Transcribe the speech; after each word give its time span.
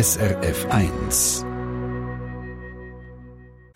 SRF 0.00 0.68
1. 0.70 1.44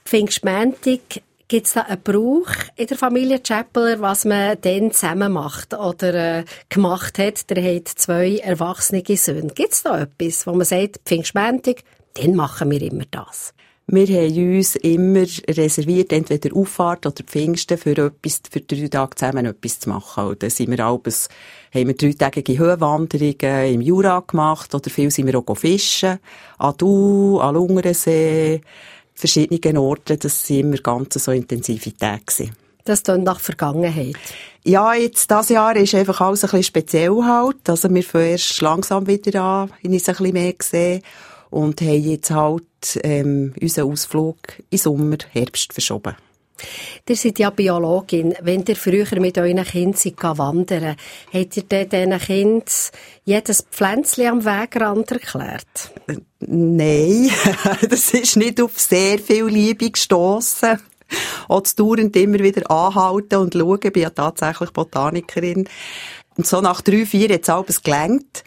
Pfingstmäntig 0.04 1.25
Gibt 1.48 1.67
es 1.67 1.72
da 1.72 1.80
einen 1.80 2.01
Brauch 2.01 2.46
in 2.77 2.87
der 2.87 2.96
Familie 2.96 3.41
Chappeler, 3.43 4.01
was 4.01 4.24
man 4.24 4.56
dann 4.61 4.93
zusammen 4.93 5.32
macht 5.32 5.74
oder 5.74 6.38
äh, 6.38 6.45
gemacht 6.69 7.19
hat? 7.19 7.50
Der 7.50 7.61
hat 7.64 7.88
zwei 7.88 8.37
erwachsene 8.37 9.03
Söhne. 9.16 9.53
Gibt 9.53 9.72
es 9.72 9.82
da 9.82 10.03
etwas, 10.03 10.46
wo 10.46 10.53
man 10.53 10.65
sagt, 10.65 11.01
Pfingstmäntig, 11.04 11.83
dann 12.15 12.37
machen 12.37 12.71
wir 12.71 12.83
immer 12.83 13.04
das? 13.11 13.53
Wir 13.88 14.06
haben 14.06 14.56
uns 14.56 14.76
immer 14.76 15.26
reserviert, 15.48 16.12
entweder 16.12 16.56
Auffahrt 16.56 17.05
oder 17.05 17.24
Pfingsten, 17.24 17.77
für 17.77 17.98
etwas, 17.98 18.41
für 18.51 18.60
drei 18.60 18.88
Tage 18.88 19.16
zusammen 19.16 19.45
etwas 19.45 19.80
zu 19.80 19.91
machen. 19.91 20.28
Und 20.28 20.42
dann 20.42 20.51
sind 20.51 20.70
wir 20.70 20.84
abends, 20.84 21.28
haben 21.74 21.88
wir 21.88 21.95
dreitägige 21.95 22.59
Höhenwanderungen 22.59 23.74
im 23.74 23.80
Jura 23.80 24.20
gemacht, 24.20 24.74
oder 24.74 24.88
viel 24.88 25.10
sind 25.10 25.27
wir 25.27 25.37
auch 25.37 25.56
fischen. 25.56 26.20
An 26.59 26.74
Du, 26.79 27.38
an 27.41 27.55
Lungersee, 27.55 28.60
verschiedenen 29.15 29.77
Orten. 29.79 30.19
Das 30.19 30.49
waren 30.49 30.59
immer 30.59 30.77
ganz 30.77 31.15
so 31.15 31.33
intensive 31.33 31.95
Tage. 31.96 32.23
Gewesen. 32.24 32.57
Das 32.85 33.02
klingt 33.02 33.24
nach 33.24 33.41
Vergangenheit. 33.41 34.16
Ja, 34.65 34.95
jetzt, 34.95 35.30
das 35.30 35.49
Jahr 35.49 35.77
ist 35.77 35.95
einfach 35.95 36.21
alles 36.21 36.45
ein 36.45 36.51
bisschen 36.51 36.65
speziell 36.65 37.23
halt. 37.23 37.69
Also 37.69 37.93
wir 37.93 38.02
fangen 38.02 38.30
erst 38.30 38.60
langsam 38.60 39.07
wieder 39.07 39.43
an, 39.43 39.71
ich 39.83 39.91
es 39.91 40.09
ein 40.09 40.15
bisschen 40.16 40.33
mehr 40.33 40.52
gesehen. 40.52 41.02
Und 41.52 41.83
haben 41.83 42.02
jetzt 42.02 42.30
halt, 42.30 42.65
ähm, 43.05 43.52
unseren 43.60 43.93
Ausflug 43.93 44.38
im 44.70 44.79
Sommer, 44.79 45.19
Herbst 45.33 45.73
verschoben. 45.74 46.16
Ihr 47.09 47.16
seid 47.16 47.38
ja 47.38 47.51
Biologin. 47.51 48.34
Wenn 48.41 48.65
ihr 48.66 48.77
früher 48.77 49.20
mit 49.20 49.37
euren 49.37 49.65
Kindern 49.65 50.38
wandern 50.38 50.96
habt 51.33 51.57
ihr 51.57 51.62
diesen 51.65 52.19
Kindern 52.19 52.65
jedes 53.24 53.66
Pflänzchen 53.70 54.29
am 54.29 54.45
Wegrand 54.45 55.10
erklärt? 55.10 55.93
Nein, 56.41 57.30
das 57.91 58.15
ist 58.15 58.37
nicht 58.37 58.60
auf 58.60 58.79
sehr 58.79 59.18
viel 59.18 59.46
Liebe 59.46 59.90
gestossen. 59.90 60.80
Auch 61.49 61.62
zu 61.65 61.77
dauernd 61.77 62.16
immer 62.16 62.38
wieder 62.38 62.71
anhalten 62.71 63.37
und 63.37 63.55
schauen. 63.55 63.80
Ich 63.82 63.93
bin 63.93 64.02
ja 64.05 64.10
tatsächlich 64.10 64.70
Botanikerin. 64.70 65.68
Und 66.36 66.46
so 66.46 66.62
nach 66.62 66.80
drei, 66.80 67.05
vier 67.05 67.28
hat 67.34 67.42
es 67.42 67.50
alles 67.50 67.82
gelangt. 67.82 68.44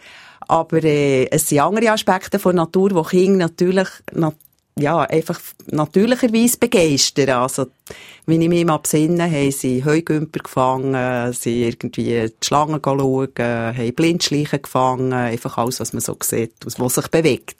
Aber 0.48 0.82
äh, 0.82 1.26
es 1.30 1.48
sind 1.48 1.60
andere 1.60 1.90
Aspekte 1.90 2.38
von 2.38 2.56
Natur, 2.56 2.90
die 2.90 3.08
Kinder 3.08 3.46
natürlich 3.46 3.88
ja, 4.78 5.00
einfach 5.00 5.40
natürlicherweise 5.68 6.58
begeistern. 6.58 7.30
Also, 7.30 7.66
wenn 8.26 8.42
ich 8.42 8.48
mich 8.48 8.64
mal 8.66 8.76
besinne, 8.76 9.24
haben 9.24 9.50
sie 9.50 9.84
Heugümper 9.84 10.40
gefangen, 10.40 11.32
sie 11.32 11.64
irgendwie 11.64 12.28
die 12.28 12.32
Schlangen 12.44 12.80
schauen, 12.84 13.28
haben 13.38 13.94
Blindschleichen 13.94 14.60
gefangen, 14.60 15.12
einfach 15.12 15.56
alles, 15.56 15.80
was 15.80 15.94
man 15.94 16.02
so 16.02 16.16
sieht, 16.22 16.52
was 16.64 16.78
sich 16.94 17.08
bewegt. 17.08 17.56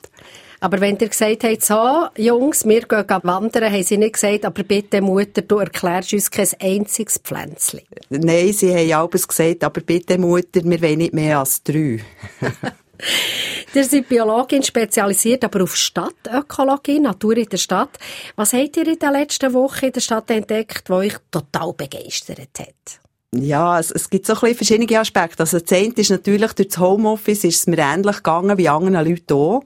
Aber 0.61 0.81
wenn 0.81 0.99
ihr 0.99 1.09
gesagt 1.09 1.45
habt, 1.45 1.65
so, 1.65 2.07
Jungs, 2.17 2.67
wir 2.67 2.83
gehen 2.83 3.07
wandern, 3.23 3.73
haben 3.73 3.83
sie 3.83 3.99
nicht 3.99 4.15
gesagt, 4.15 4.45
aber 4.45 4.63
bitte 4.63 5.01
Mutter, 5.01 5.43
du 5.43 5.59
erklärst 5.59 6.13
uns 6.13 6.31
kein 6.31 6.49
einziges 6.61 7.19
Pflänzchen. 7.19 7.81
Nein, 8.11 8.53
sie 8.53 8.75
haben 8.75 8.93
alles 8.93 9.29
gesagt, 9.29 9.65
aber 9.65 9.81
bitte 9.81 10.19
Mutter, 10.19 10.65
wir 10.65 10.83
wollen 10.83 10.99
nicht 10.99 11.15
mehr 11.15 11.39
als 11.39 11.63
drei. 11.63 12.01
Ihr 13.75 13.85
seid 13.85 14.09
Biologin, 14.09 14.63
spezialisiert 14.63 15.45
aber 15.45 15.63
auf 15.63 15.77
Stadtökologie, 15.77 17.01
Natur 17.01 17.37
in 17.37 17.49
der 17.49 17.57
Stadt. 17.57 17.99
Was 18.37 18.53
habt 18.53 18.77
ihr 18.77 18.87
in 18.87 18.99
der 18.99 19.13
letzten 19.13 19.53
Woche 19.53 19.87
in 19.87 19.93
der 19.93 20.01
Stadt 20.01 20.31
entdeckt, 20.31 20.89
was 20.89 20.99
euch 20.99 21.15
total 21.31 21.73
begeistert 21.73 22.49
hat? 22.59 23.01
Ja, 23.35 23.79
es, 23.79 23.91
es 23.91 24.09
gibt 24.09 24.27
so 24.27 24.35
ein 24.35 24.41
bisschen 24.41 24.57
verschiedene 24.57 25.01
Aspekte. 25.01 25.41
Also, 25.41 25.59
das 25.59 25.73
eine 25.73 25.93
ist 25.95 26.11
natürlich, 26.11 26.53
durch 26.53 26.69
das 26.69 26.79
Homeoffice 26.79 27.45
ist 27.45 27.59
es 27.59 27.67
mir 27.67 27.79
ähnlich 27.79 28.17
gegangen 28.17 28.57
wie 28.57 28.69
anderen 28.69 29.07
Leuten 29.07 29.35
auch. 29.35 29.63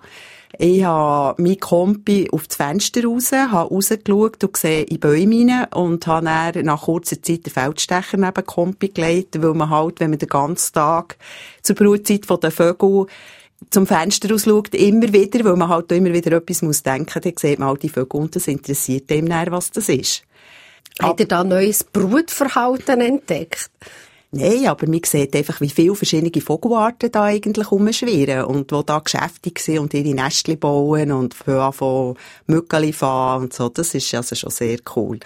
Ich 0.62 0.84
habe 0.84 1.42
mein 1.42 1.58
Kompi 1.58 2.28
auf 2.30 2.46
das 2.46 2.58
Fenster 2.58 3.04
raus, 3.04 3.32
habe 3.32 3.74
rausgeschaut 3.74 4.44
und 4.44 4.52
gesehen 4.52 4.86
in 4.88 5.00
Bäume 5.00 5.48
rein 5.48 5.72
und 5.72 6.06
habe 6.06 6.26
dann 6.26 6.66
nach 6.66 6.82
kurzer 6.82 7.22
Zeit 7.22 7.46
den 7.46 7.52
Feldstecher 7.54 8.18
neben 8.18 8.44
Kompi 8.44 8.88
gelegt, 8.88 9.40
weil 9.40 9.54
man 9.54 9.70
halt, 9.70 10.00
wenn 10.00 10.10
man 10.10 10.18
den 10.18 10.28
ganzen 10.28 10.74
Tag 10.74 11.16
zur 11.62 11.76
Brutzeit 11.76 12.26
der 12.28 12.50
Vögel 12.50 13.06
zum 13.70 13.86
Fenster 13.86 14.34
ausschaut, 14.34 14.74
immer 14.74 15.10
wieder, 15.14 15.46
weil 15.46 15.56
man 15.56 15.70
halt 15.70 15.90
immer 15.92 16.12
wieder 16.12 16.36
etwas 16.36 16.60
muss 16.60 16.82
denken, 16.82 17.22
dann 17.22 17.32
sieht 17.38 17.58
man 17.58 17.68
halt 17.68 17.82
die 17.82 17.88
Vögel 17.88 18.20
und 18.20 18.36
das 18.36 18.46
interessiert 18.46 19.08
dem 19.08 19.24
näher, 19.24 19.50
was 19.52 19.70
das 19.70 19.88
ist. 19.88 20.24
Hat 21.00 21.20
er 21.20 21.26
da 21.26 21.42
neues 21.42 21.84
Brutverhalten 21.84 23.00
entdeckt? 23.00 23.70
Nein, 24.32 24.68
aber 24.68 24.88
man 24.88 25.00
sieht 25.04 25.34
einfach, 25.34 25.60
wie 25.60 25.70
viele 25.70 25.96
verschiedene 25.96 26.40
Vogelarten 26.40 27.10
da 27.10 27.24
eigentlich 27.24 27.70
rumschwirren 27.72 28.44
und 28.44 28.70
wo 28.70 28.82
da 28.82 29.00
geschäftig 29.00 29.58
sind 29.58 29.80
und 29.80 29.92
ihre 29.92 30.14
Nestchen 30.14 30.58
bauen 30.58 31.10
und 31.10 31.34
von 31.34 32.16
Mückeli 32.46 32.92
fahren 32.92 33.44
und 33.44 33.52
so. 33.52 33.68
Das 33.68 33.92
ist 33.92 34.14
also 34.14 34.36
schon 34.36 34.50
sehr 34.50 34.78
cool. 34.94 35.18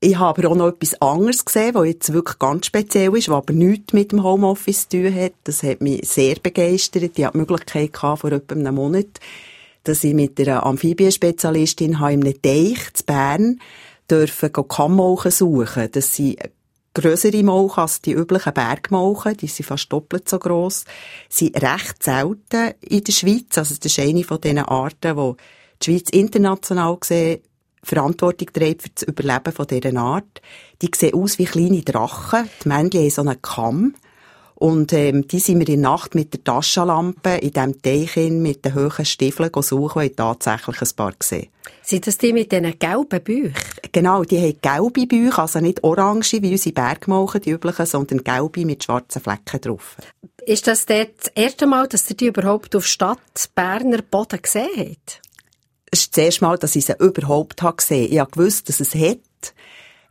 Ich 0.00 0.18
habe 0.18 0.38
aber 0.38 0.50
auch 0.50 0.56
noch 0.56 0.68
etwas 0.68 1.00
anderes 1.00 1.46
gesehen, 1.46 1.74
was 1.74 1.86
jetzt 1.86 2.12
wirklich 2.12 2.38
ganz 2.38 2.66
speziell 2.66 3.16
ist, 3.16 3.30
was 3.30 3.38
aber 3.38 3.54
nichts 3.54 3.94
mit 3.94 4.12
dem 4.12 4.22
Homeoffice 4.22 4.86
zu 4.86 5.02
tun 5.02 5.14
hat. 5.14 5.32
Das 5.44 5.62
hat 5.62 5.80
mich 5.80 6.06
sehr 6.06 6.34
begeistert. 6.34 7.04
Ich 7.04 7.08
hatte 7.08 7.32
die 7.32 7.38
Möglichkeit 7.38 7.94
gehabt, 7.94 8.20
vor 8.20 8.32
etwa 8.32 8.54
einem 8.54 8.74
Monat, 8.74 9.18
dass 9.84 10.04
ich 10.04 10.12
mit 10.12 10.38
einer 10.38 10.66
Amphibienspezialistin 10.66 11.92
in 11.92 11.96
einem 11.96 12.42
Teich 12.42 12.92
zu 12.92 13.04
Bern 13.04 13.60
dürfen 14.10 14.52
Kammmauchen 14.52 15.30
suchen. 15.30 15.88
Das 15.90 16.14
sind 16.14 16.38
grössere 16.96 17.42
Molchen 17.42 17.82
als 17.82 18.00
die 18.00 18.12
üblichen 18.12 18.54
Bergmolchen, 18.54 19.36
die 19.36 19.48
sind 19.48 19.66
fast 19.66 19.92
doppelt 19.92 20.28
so 20.28 20.38
gross, 20.38 20.84
sind 21.28 21.60
recht 21.62 22.02
selten 22.02 22.72
in 22.80 23.04
der 23.04 23.12
Schweiz. 23.12 23.58
Also 23.58 23.74
das 23.74 23.84
ist 23.84 23.98
eine 23.98 24.24
von 24.24 24.40
diesen 24.40 24.60
Arten, 24.60 25.16
wo 25.16 25.36
die 25.82 25.92
Schweiz 25.92 26.08
international 26.10 26.96
gesehen 26.96 27.42
Verantwortung 27.82 28.48
trägt 28.52 28.82
für 28.82 28.88
das 28.88 29.02
Überleben 29.04 29.52
von 29.52 29.66
dieser 29.66 29.96
Art. 29.96 30.40
Die 30.82 30.90
sehen 30.94 31.14
aus 31.14 31.38
wie 31.38 31.44
kleine 31.44 31.82
Drachen. 31.82 32.48
Die 32.64 32.68
Männchen 32.68 33.00
haben 33.02 33.10
so 33.10 33.20
einen 33.22 33.42
Kamm. 33.42 33.94
Und 34.58 34.94
ähm, 34.94 35.28
die 35.28 35.38
sind 35.38 35.60
wir 35.60 35.68
in 35.68 35.82
der 35.82 35.90
Nacht 35.90 36.14
mit 36.14 36.32
der 36.32 36.42
Taschenlampe 36.42 37.36
in 37.36 37.52
diesem 37.52 37.82
Teichen 37.82 38.40
mit 38.40 38.64
den 38.64 38.74
hohen 38.74 39.04
Stiefeln 39.04 39.50
suchen 39.60 40.02
und 40.02 40.16
tatsächlich 40.16 40.80
ein 40.80 40.96
paar 40.96 41.12
gesehen. 41.12 41.48
Sind 41.82 42.06
das 42.06 42.16
die 42.16 42.32
mit 42.32 42.50
diesen 42.50 42.78
gelben 42.78 43.22
Büchern? 43.22 43.54
Genau, 43.92 44.24
die 44.24 44.38
haben 44.38 44.58
gelbe 44.62 45.06
Bücher, 45.06 45.40
also 45.40 45.60
nicht 45.60 45.84
orange 45.84 46.40
wie 46.40 46.52
unsere 46.52 46.72
Bergmauchen, 46.72 47.42
die 47.42 47.50
üblichen, 47.50 47.84
sondern 47.84 48.24
gelbe 48.24 48.64
mit 48.64 48.82
schwarzen 48.82 49.20
Flecken 49.20 49.60
drauf. 49.60 49.96
Ist 50.46 50.66
das 50.66 50.86
das 50.86 51.06
erste 51.34 51.66
Mal, 51.66 51.86
dass 51.86 52.08
ihr 52.08 52.16
die 52.16 52.26
überhaupt 52.26 52.74
auf 52.76 52.86
Stadt 52.86 53.50
Berner 53.54 54.00
Boden 54.00 54.40
gesehen 54.40 54.70
habt? 54.76 55.20
Es 55.90 56.00
ist 56.00 56.16
das 56.16 56.24
erste 56.24 56.44
Mal, 56.44 56.58
dass 56.58 56.76
ich 56.76 56.86
sie 56.86 56.94
überhaupt 56.98 57.58
gesehen 57.58 58.04
habe. 58.04 58.14
Ich 58.14 58.30
gewusst, 58.30 58.68
dass 58.68 58.80
es 58.80 58.94
hat. 58.94 59.18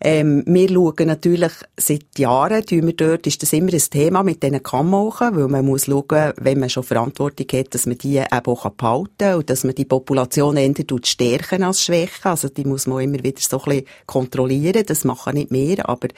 Ähm, 0.08 0.44
wir 0.46 0.70
schauen 0.70 1.08
natürlich 1.08 1.52
seit 1.78 2.20
Jahren, 2.20 2.64
tun 2.64 2.86
wir 2.86 2.94
dort, 2.94 3.26
ist 3.26 3.42
das 3.42 3.54
immer 3.54 3.74
ein 3.74 3.80
Thema 3.80 4.22
mit 4.22 4.44
diesen 4.44 4.62
Kammmauchen, 4.62 5.36
weil 5.36 5.48
man 5.48 5.66
muss 5.66 5.86
schauen, 5.86 6.32
wenn 6.38 6.60
man 6.60 6.70
schon 6.70 6.84
Verantwortung 6.84 7.48
hat, 7.52 7.74
dass 7.74 7.88
man 7.88 7.98
die 7.98 8.18
eben 8.18 8.46
auch 8.46 8.70
behalten 8.70 9.16
kann 9.18 9.36
und 9.38 9.50
dass 9.50 9.64
man 9.64 9.74
die 9.74 9.86
Population 9.86 10.58
eher 10.58 10.76
stärken 11.04 11.64
als 11.64 11.82
schwächen. 11.82 12.30
Also 12.30 12.50
die 12.50 12.66
muss 12.66 12.86
man 12.86 13.02
immer 13.02 13.24
wieder 13.24 13.42
so 13.42 13.58
ein 13.58 13.64
bisschen 13.66 13.86
kontrollieren. 14.06 14.84
Das 14.86 15.06
machen 15.06 15.34
nicht 15.34 15.50
mehr, 15.50 15.90
aber 15.90 16.10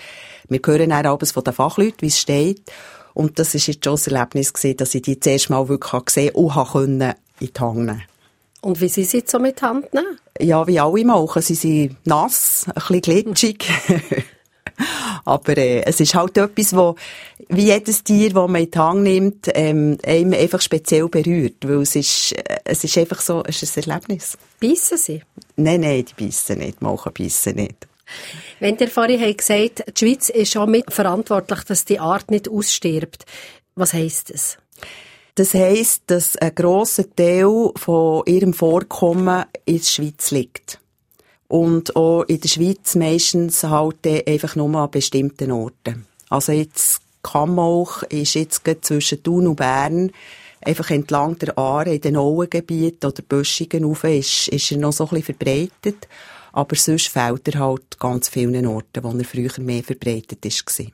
wir 0.49 0.59
hören 0.65 0.91
auch 0.91 1.05
abends 1.05 1.31
von 1.31 1.45
den 1.45 1.53
Fachleuten, 1.53 2.01
wie 2.01 2.07
es 2.07 2.19
steht. 2.19 2.69
Und 3.13 3.39
das 3.39 3.55
ist 3.55 3.67
jetzt 3.67 3.85
schon 3.85 3.93
das 3.93 4.07
Erlebnis 4.07 4.51
gewesen, 4.51 4.75
dass 4.75 4.95
ich 4.95 5.03
die 5.03 5.17
zuerst 5.17 5.49
mal 5.49 5.69
wirklich 5.69 6.03
gesehen 6.03 6.35
und 6.35 6.57
in 6.59 7.13
die 7.39 7.51
Hand 7.57 7.77
nehmen 7.77 8.03
und 8.67 8.81
wie 8.81 8.89
sind 8.89 9.09
sie 9.09 9.23
so 9.25 9.39
mit 9.39 9.61
Hand 9.61 9.93
nehmen? 9.93 10.19
Ja, 10.41 10.67
wie 10.67 10.77
alle 10.77 11.05
machen. 11.05 11.41
Sie 11.41 11.55
sind 11.55 11.95
nass, 12.05 12.65
ein 12.67 12.73
bisschen 12.73 13.01
glitschig. 13.01 13.65
Aber 15.25 15.57
äh, 15.57 15.83
es 15.83 16.01
ist 16.01 16.13
halt 16.13 16.37
etwas, 16.37 16.75
wo, 16.75 16.95
wie 17.47 17.67
jedes 17.67 18.03
Tier, 18.03 18.33
das 18.33 18.49
man 18.49 18.61
in 18.61 18.69
die 18.69 18.77
Hand 18.77 19.03
nimmt, 19.03 19.47
ähm, 19.53 19.97
einem 20.05 20.33
einfach 20.33 20.59
speziell 20.59 21.07
berührt. 21.07 21.65
Weil 21.65 21.81
es 21.81 21.95
ist, 21.95 22.33
äh, 22.33 22.57
es 22.65 22.83
ist 22.83 22.97
einfach 22.97 23.21
so, 23.21 23.41
es 23.47 23.63
ist 23.63 23.77
ein 23.77 23.89
Erlebnis. 23.89 24.37
Beißen 24.59 24.97
sie? 24.97 25.21
Nein, 25.55 25.79
nein, 25.79 26.03
die 26.03 26.25
beißen 26.25 26.57
nicht. 26.57 26.81
Machen 26.81 27.13
beißen 27.17 27.55
nicht. 27.55 27.87
Wenn 28.59 28.75
der 28.75 28.89
vorhin 28.89 29.21
hat 29.21 29.37
gesagt, 29.37 29.85
die 29.87 30.05
Schweiz 30.05 30.27
ist 30.27 30.51
schon 30.51 30.71
mit 30.71 30.91
verantwortlich, 30.91 31.63
dass 31.63 31.85
die 31.85 32.01
Art 32.01 32.29
nicht 32.31 32.49
ausstirbt. 32.49 33.25
Was 33.75 33.93
heisst 33.93 34.33
das? 34.33 34.57
Das 35.37 35.53
heisst, 35.53 36.01
dass 36.07 36.35
ein 36.37 36.55
grosser 36.55 37.15
Teil 37.15 37.69
von 37.75 38.23
ihrem 38.25 38.53
Vorkommen 38.53 39.45
in 39.65 39.77
der 39.77 39.83
Schweiz 39.83 40.31
liegt. 40.31 40.79
Und 41.47 41.95
auch 41.95 42.23
in 42.23 42.41
der 42.41 42.49
Schweiz 42.49 42.95
meistens 42.95 43.63
halt 43.63 43.97
einfach 44.27 44.55
nur 44.55 44.73
an 44.75 44.89
bestimmten 44.89 45.51
Orten. 45.51 46.07
Also 46.29 46.53
jetzt 46.53 47.01
Kammoch 47.21 48.01
ist 48.09 48.33
jetzt 48.33 48.63
zwischen 48.81 49.21
Thun 49.21 49.45
und 49.45 49.57
Bern 49.57 50.11
einfach 50.61 50.89
entlang 50.89 51.37
der 51.37 51.55
Aare 51.55 51.93
in 51.93 52.01
den 52.01 52.17
Auengebieten 52.17 53.07
oder 53.07 53.21
Böschungen 53.21 53.83
rauf 53.83 54.05
ist, 54.05 54.47
ist 54.47 54.71
er 54.71 54.79
noch 54.79 54.91
so 54.91 55.03
ein 55.03 55.21
bisschen 55.21 55.35
verbreitet. 55.35 56.07
Aber 56.51 56.75
sonst 56.75 57.09
fehlt 57.09 57.47
er 57.47 57.59
halt 57.59 57.99
ganz 57.99 58.27
vielen 58.27 58.65
Orten, 58.65 59.03
wo 59.03 59.15
er 59.15 59.23
früher 59.23 59.51
mehr 59.59 59.83
verbreitet 59.83 60.43
war. 60.43 60.87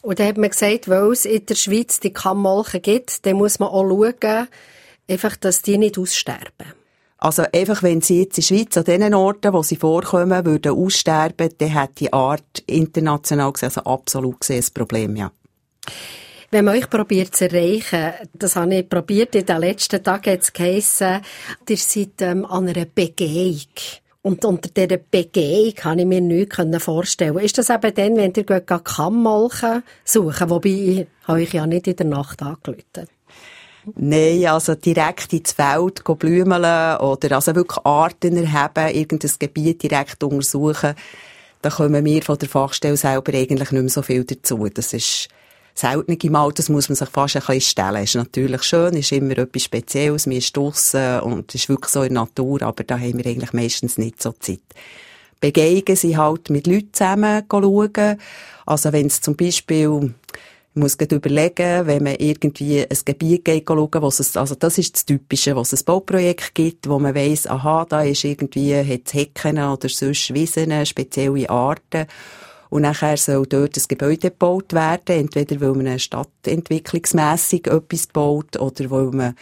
Und 0.00 0.18
dann 0.18 0.28
hat 0.28 0.38
man 0.38 0.50
gesagt, 0.50 0.88
weil 0.88 1.12
es 1.12 1.24
in 1.24 1.46
der 1.46 1.54
Schweiz 1.54 2.00
die 2.00 2.12
Kammmolchen 2.12 2.82
gibt, 2.82 3.24
dann 3.26 3.36
muss 3.36 3.58
man 3.58 3.68
auch 3.68 3.88
schauen, 3.88 4.48
Einfach, 5.08 5.36
dass 5.36 5.62
die 5.62 5.78
nicht 5.78 5.98
aussterben. 5.98 6.72
Also 7.18 7.44
einfach, 7.52 7.82
wenn 7.82 8.00
sie 8.00 8.22
jetzt 8.22 8.38
in 8.38 8.42
der 8.42 8.64
Schweiz 8.64 8.76
an 8.76 8.84
den 8.84 9.14
Orten, 9.14 9.52
wo 9.52 9.62
sie 9.62 9.76
vorkommen, 9.76 10.44
würden 10.44 10.72
aussterben, 10.72 11.50
dann 11.58 11.74
hat 11.74 12.00
die 12.00 12.12
Art 12.12 12.62
international 12.66 13.52
gesehen, 13.52 13.68
also 13.68 13.82
absolut 13.82 14.40
gesehen, 14.40 14.64
ein 14.66 14.74
Problem, 14.74 15.16
ja. 15.16 15.30
Wenn 16.50 16.64
man 16.64 16.76
euch 16.76 16.90
probiert 16.90 17.34
zu 17.34 17.44
erreichen, 17.44 18.12
das 18.34 18.56
habe 18.56 18.74
ich 18.74 18.88
probiert, 18.88 19.34
in 19.34 19.46
den 19.46 19.58
letzten 19.58 20.02
Tagen 20.02 20.32
hat 20.32 20.42
es 20.42 20.52
geheissen, 20.52 21.20
ihr 21.68 21.76
seid 21.76 22.20
ähm, 22.20 22.44
an 22.44 22.68
einer 22.68 22.84
Begehung. 22.84 23.60
Und 24.22 24.44
unter 24.44 24.68
dieser 24.70 24.98
Begehung 24.98 25.74
kann 25.74 25.98
ich 25.98 26.06
mir 26.06 26.20
nichts 26.20 26.56
vorstellen. 26.78 27.38
Ist 27.38 27.58
das 27.58 27.70
eben 27.70 27.92
dann, 27.92 28.16
wenn 28.16 28.32
ihr 28.36 28.60
Kammmolken 28.60 29.82
suchen? 30.04 30.50
Wobei, 30.50 30.68
ich 30.68 31.06
habe 31.24 31.40
euch 31.40 31.52
ja 31.52 31.66
nicht 31.66 31.88
in 31.88 31.96
der 31.96 32.06
Nacht 32.06 32.40
angerufen. 32.40 33.08
Nein, 33.96 34.46
also 34.46 34.76
direkt 34.76 35.32
ins 35.32 35.52
Feld 35.52 36.04
blümeln 36.04 36.98
oder 37.00 37.32
also 37.32 37.56
wirklich 37.56 37.84
Arten 37.84 38.36
erheben, 38.36 38.94
irgendein 38.94 39.32
Gebiet 39.40 39.82
direkt 39.82 40.22
untersuchen, 40.22 40.94
da 41.62 41.70
kommen 41.70 42.04
wir 42.04 42.22
von 42.22 42.38
der 42.38 42.48
Fachstelle 42.48 42.96
selber 42.96 43.34
eigentlich 43.34 43.72
nicht 43.72 43.82
mehr 43.82 43.88
so 43.88 44.02
viel 44.02 44.24
dazu. 44.24 44.68
Das 44.68 44.92
ist 44.92 45.28
seltene 45.74 46.30
Mal, 46.30 46.52
das 46.52 46.68
muss 46.68 46.88
man 46.88 46.96
sich 46.96 47.08
fast 47.08 47.36
ein 47.36 47.40
bisschen 47.40 47.60
stellen. 47.60 48.04
Ist 48.04 48.14
natürlich 48.14 48.62
schön, 48.62 48.94
ist 48.94 49.12
immer 49.12 49.38
etwas 49.38 49.64
Spezielles, 49.64 50.26
man 50.26 50.36
ist 50.36 50.56
draussen 50.56 51.20
und 51.20 51.54
ist 51.54 51.68
wirklich 51.68 51.90
so 51.90 52.02
in 52.02 52.14
der 52.14 52.22
Natur, 52.22 52.62
aber 52.62 52.84
da 52.84 52.98
haben 52.98 53.18
wir 53.18 53.26
eigentlich 53.26 53.52
meistens 53.52 53.98
nicht 53.98 54.22
so 54.22 54.32
Zeit. 54.32 54.60
Begegnen 55.40 55.96
sie 55.96 56.16
halt 56.16 56.50
mit 56.50 56.66
Leuten 56.66 56.92
zusammen 56.92 57.44
schauen. 57.50 58.18
Also 58.64 58.92
wenn 58.92 59.06
es 59.06 59.20
zum 59.20 59.34
Beispiel 59.34 60.14
ich 60.74 60.80
muss 60.80 60.94
überlegen, 60.94 61.86
wenn 61.86 62.02
man 62.02 62.14
irgendwie 62.14 62.80
ein 62.80 62.98
Gebiet 63.04 63.44
geht 63.44 63.68
schauen, 63.68 63.90
wo 64.00 64.08
es, 64.08 64.36
also 64.38 64.54
das 64.54 64.78
ist 64.78 64.94
das 64.94 65.04
Typische, 65.04 65.54
wo 65.54 65.60
es 65.60 65.74
ein 65.74 65.84
Bauprojekt 65.84 66.54
gibt, 66.54 66.88
wo 66.88 66.98
man 66.98 67.14
weiss, 67.14 67.46
aha, 67.46 67.84
da 67.86 68.00
ist 68.02 68.24
irgendwie, 68.24 68.74
hat 68.74 69.12
Hecken 69.12 69.58
oder 69.58 69.90
sonst 69.90 70.32
Wiesen, 70.32 70.86
spezielle 70.86 71.50
Arten. 71.50 72.06
Und 72.72 72.82
nachher 72.82 73.18
soll 73.18 73.44
dort 73.44 73.76
ein 73.76 73.84
Gebäude 73.86 74.30
gebaut 74.30 74.72
werden, 74.72 75.18
entweder 75.18 75.60
weil 75.60 75.74
man 75.74 75.98
stadtentwicklungsmässig 75.98 77.66
etwas 77.66 78.06
baut 78.06 78.58
oder 78.58 78.90
weil 78.90 79.10
man 79.10 79.34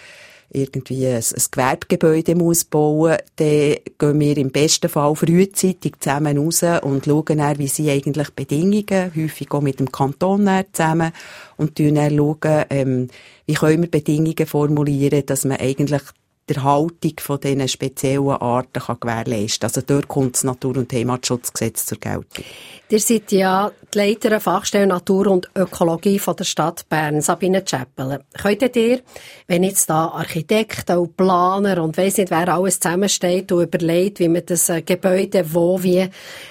irgendwie 0.53 1.06
ein, 1.06 1.15
ein 1.15 1.43
Gewerbegebäude 1.49 2.35
muss 2.35 2.65
bauen, 2.65 3.19
dann 3.37 3.77
gehen 3.99 4.21
wir 4.21 4.37
im 4.37 4.50
besten 4.50 4.88
Fall 4.88 5.15
frühzeitig 5.15 5.93
zusammen 6.00 6.38
raus 6.38 6.65
und 6.82 7.05
schauen 7.05 7.38
dann, 7.38 7.59
wie 7.59 7.69
sie 7.69 7.88
eigentlich 7.88 8.31
Bedingungen, 8.31 9.12
häufig 9.15 9.53
auch 9.53 9.61
mit 9.61 9.79
dem 9.79 9.93
Kanton 9.93 10.50
zusammen, 10.73 11.12
und 11.56 11.79
schauen 11.79 12.65
ähm, 12.69 13.06
wie 13.47 13.55
können 13.55 13.82
wir 13.82 13.91
Bedingungen 13.93 14.47
formulieren, 14.47 15.25
dass 15.25 15.44
man 15.44 15.59
eigentlich 15.59 16.03
die 16.50 16.56
Erhaltung 16.56 17.12
von 17.20 17.41
diesen 17.41 17.69
speziellen 17.69 18.29
Arten 18.29 18.81
kann 18.81 18.99
gewährleisten 19.00 19.67
Also 19.67 19.81
dort 19.87 20.08
kommt 20.08 20.35
das 20.35 20.44
Natur- 20.44 20.76
und 20.76 20.93
Heimatschutzgesetz 20.93 21.87
zur 21.87 21.99
Geltung. 21.99 22.44
Ihr 22.88 23.00
seid 23.00 23.31
ja 23.31 23.70
die 23.94 23.99
Leiterin 23.99 24.41
Fachstelle 24.41 24.87
Natur 24.88 25.29
und 25.29 25.49
Ökologie 25.56 26.19
von 26.19 26.35
der 26.35 26.44
Stadt 26.44 26.88
Bern, 26.88 27.20
Sabine 27.20 27.64
Tschäppele. 27.64 28.25
Könntet 28.41 28.76
ihr, 28.76 29.00
wenn 29.47 29.62
jetzt 29.62 29.88
da 29.88 30.08
Architekten 30.08 30.99
und 30.99 31.17
Planer 31.17 31.82
und 31.82 31.97
weiss 31.97 32.17
nicht, 32.17 32.31
wer 32.31 32.49
alles 32.49 32.81
zusammensteht 32.81 33.53
und 33.53 33.62
überlegt, 33.62 34.19
wie 34.19 34.29
man 34.29 34.44
das 34.44 34.69
äh, 34.69 34.82
Gebäude 34.82 35.55
wo, 35.55 35.82
wie 35.82 36.08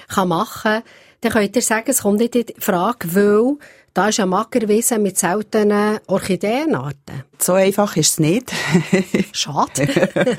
kann 0.08 0.28
machen, 0.28 0.82
dann 1.20 1.32
könnt 1.32 1.54
ihr 1.54 1.62
sagen, 1.62 1.90
es 1.90 2.02
kommt 2.02 2.18
nicht 2.18 2.34
in 2.34 2.46
die 2.46 2.54
Frage, 2.58 3.14
weil 3.14 3.58
da 3.94 4.08
ist 4.08 4.20
ein 4.20 4.28
Mackerwiese 4.28 4.98
mit 4.98 5.18
seltenen 5.18 5.98
Orchideenarten. 6.06 7.24
So 7.38 7.54
einfach 7.54 7.96
ist 7.96 8.12
es 8.12 8.18
nicht. 8.20 8.52
Schade. 9.32 10.08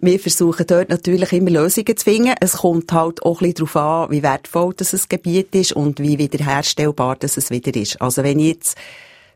Wir 0.00 0.20
versuchen 0.20 0.66
dort 0.66 0.90
natürlich 0.90 1.32
immer 1.32 1.50
Lösungen 1.50 1.96
zu 1.96 2.04
finden. 2.04 2.34
Es 2.38 2.58
kommt 2.58 2.92
halt 2.92 3.22
auch 3.22 3.40
ein 3.40 3.52
bisschen 3.52 3.66
darauf 3.72 3.76
an, 3.76 4.10
wie 4.10 4.22
wertvoll 4.22 4.74
das 4.74 4.92
ein 4.92 5.00
Gebiet 5.08 5.54
ist 5.54 5.72
und 5.72 5.98
wie 5.98 6.18
wiederherstellbar 6.18 7.16
das 7.16 7.38
es 7.38 7.50
wieder 7.50 7.74
ist. 7.74 8.02
Also 8.02 8.22
wenn 8.22 8.38
ich 8.38 8.48
jetzt 8.48 8.76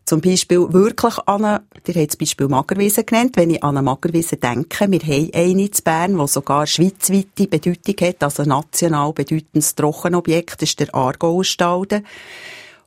zum 0.04 0.20
Beispiel 0.20 0.72
wirklich 0.72 1.18
an 1.26 1.44
eine, 1.44 1.62
ihr 1.86 1.94
habt 1.94 2.10
das 2.10 2.16
Beispiel 2.16 2.48
Magerwiese 2.48 3.04
genannt, 3.04 3.36
wenn 3.36 3.50
ich 3.50 3.62
an 3.62 3.76
eine 3.76 3.82
Magerwiese 3.82 4.36
denke, 4.36 4.90
wir 4.90 5.00
haben 5.00 5.30
eine 5.34 5.62
in 5.62 5.70
Bern, 5.84 6.18
die 6.18 6.28
sogar 6.28 6.66
schweizweite 6.66 7.46
Bedeutung 7.46 8.06
hat, 8.06 8.22
also 8.22 8.42
national 8.42 9.12
bedeutendes 9.12 9.74
Trockenobjekt, 9.74 10.62
ist 10.62 10.80
der 10.80 10.94
Aargauerstalden. 10.94 12.06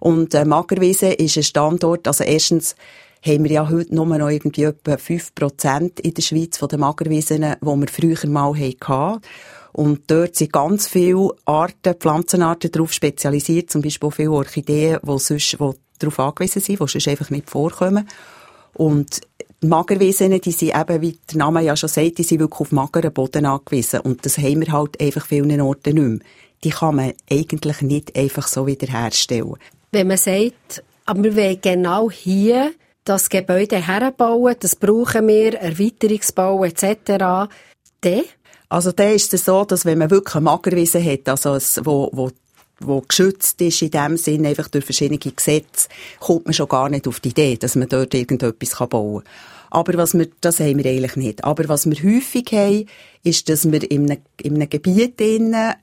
Und 0.02 0.34
äh, 0.34 0.46
Magerwiese 0.46 1.14
ist 1.14 1.38
ein 1.38 1.44
Standort, 1.44 2.08
also 2.08 2.24
erstens 2.24 2.76
haben 3.24 3.44
wir 3.44 3.52
ja 3.52 3.70
heute 3.70 3.94
nur 3.94 4.08
noch 4.08 4.30
irgendwie 4.30 4.64
etwa 4.64 4.96
5% 4.96 6.00
in 6.00 6.14
der 6.16 6.22
Schweiz 6.24 6.58
von 6.58 6.70
den 6.70 6.80
Magerwiesen, 6.80 7.42
die 7.42 7.66
wir 7.66 7.88
früher 7.88 8.28
mal 8.28 8.56
hatten. 8.56 9.22
Und 9.74 10.10
dort 10.10 10.36
sind 10.36 10.52
ganz 10.52 10.88
viele 10.88 11.30
Arten, 11.46 11.94
Pflanzenarten 11.94 12.72
darauf 12.72 12.92
spezialisiert, 12.92 13.70
zum 13.70 13.84
Beispiel 13.84 14.10
viele 14.10 14.32
Orchideen, 14.32 14.98
die 15.04 15.20
sonst, 15.20 15.52
die 15.60 15.72
darauf 16.00 16.20
angewiesen 16.20 16.64
sind, 16.64 16.80
die 16.80 16.88
sonst 16.88 17.08
einfach 17.08 17.30
nicht 17.30 17.48
vorkommen. 17.48 18.10
Und 18.74 19.22
die 19.62 19.68
Magerwiesen, 19.68 20.42
die 20.42 20.52
sind 20.52 20.76
eben, 20.76 21.02
wie 21.02 21.20
der 21.30 21.38
Name 21.38 21.62
ja 21.62 21.76
schon 21.76 21.90
sagt, 21.90 22.18
die 22.18 22.24
sind 22.24 22.40
wirklich 22.40 22.60
auf 22.60 22.72
mageren 22.72 23.14
Boden 23.14 23.46
angewiesen. 23.46 24.00
Und 24.00 24.26
das 24.26 24.40
haben 24.40 24.62
wir 24.62 24.72
halt 24.72 25.00
einfach 25.00 25.28
vielen 25.28 25.62
Orten 25.62 25.94
nicht 25.94 26.08
mehr. 26.08 26.20
Die 26.64 26.70
kann 26.72 26.96
man 26.96 27.14
eigentlich 27.30 27.82
nicht 27.82 28.18
einfach 28.18 28.48
so 28.48 28.66
wiederherstellen 28.66 29.58
wenn 29.92 30.08
man 30.08 30.18
sagt, 30.18 30.84
aber 31.06 31.24
wir 31.24 31.36
wollen 31.36 31.62
genau 31.62 32.10
hier 32.10 32.72
das 33.04 33.30
Gebäude 33.30 33.86
herbauen, 33.86 34.56
das 34.60 34.76
brauchen 34.76 35.28
wir, 35.28 35.56
Erweiterungsbau 35.56 36.64
etc., 36.66 37.50
dann? 38.02 38.24
Also 38.70 38.92
da 38.92 39.10
ist 39.10 39.34
es 39.34 39.46
so, 39.46 39.66
dass 39.66 39.86
wenn 39.86 39.98
man 39.98 40.10
wirklich 40.10 40.36
eine 40.36 40.46
Magerwiese 40.46 41.04
hat, 41.04 41.28
also 41.28 41.56
es, 41.56 41.82
wo, 41.84 42.10
wo 42.14 42.32
wo 42.84 43.02
geschützt 43.02 43.62
ist 43.62 43.82
in 43.82 43.92
dem 43.92 44.18
Sinn, 44.18 44.46
einfach 44.46 44.68
durch 44.68 44.86
verschiedene 44.86 45.20
Gesetze, 45.20 45.88
kommt 46.20 46.46
man 46.46 46.54
schon 46.54 46.68
gar 46.68 46.90
nicht 46.90 47.08
auf 47.08 47.20
die 47.20 47.30
Idee, 47.30 47.56
dass 47.56 47.76
man 47.76 47.88
dort 47.88 48.14
irgendetwas 48.14 48.90
bauen 48.90 49.24
kann. 49.24 49.34
Aber 49.70 49.94
was 49.98 50.14
wir, 50.14 50.28
das 50.42 50.60
haben 50.60 50.84
wir 50.84 50.86
eigentlich 50.90 51.16
nicht. 51.16 51.44
Aber 51.44 51.70
was 51.70 51.90
wir 51.90 51.98
häufig 52.04 52.52
haben, 52.52 52.88
ist, 53.24 53.48
dass 53.50 53.72
wir 53.72 53.90
in 53.90 54.10
einem, 54.10 54.22
in 54.42 54.56
einem 54.56 54.70
Gebiet 54.70 55.20
drinnen 55.20 55.76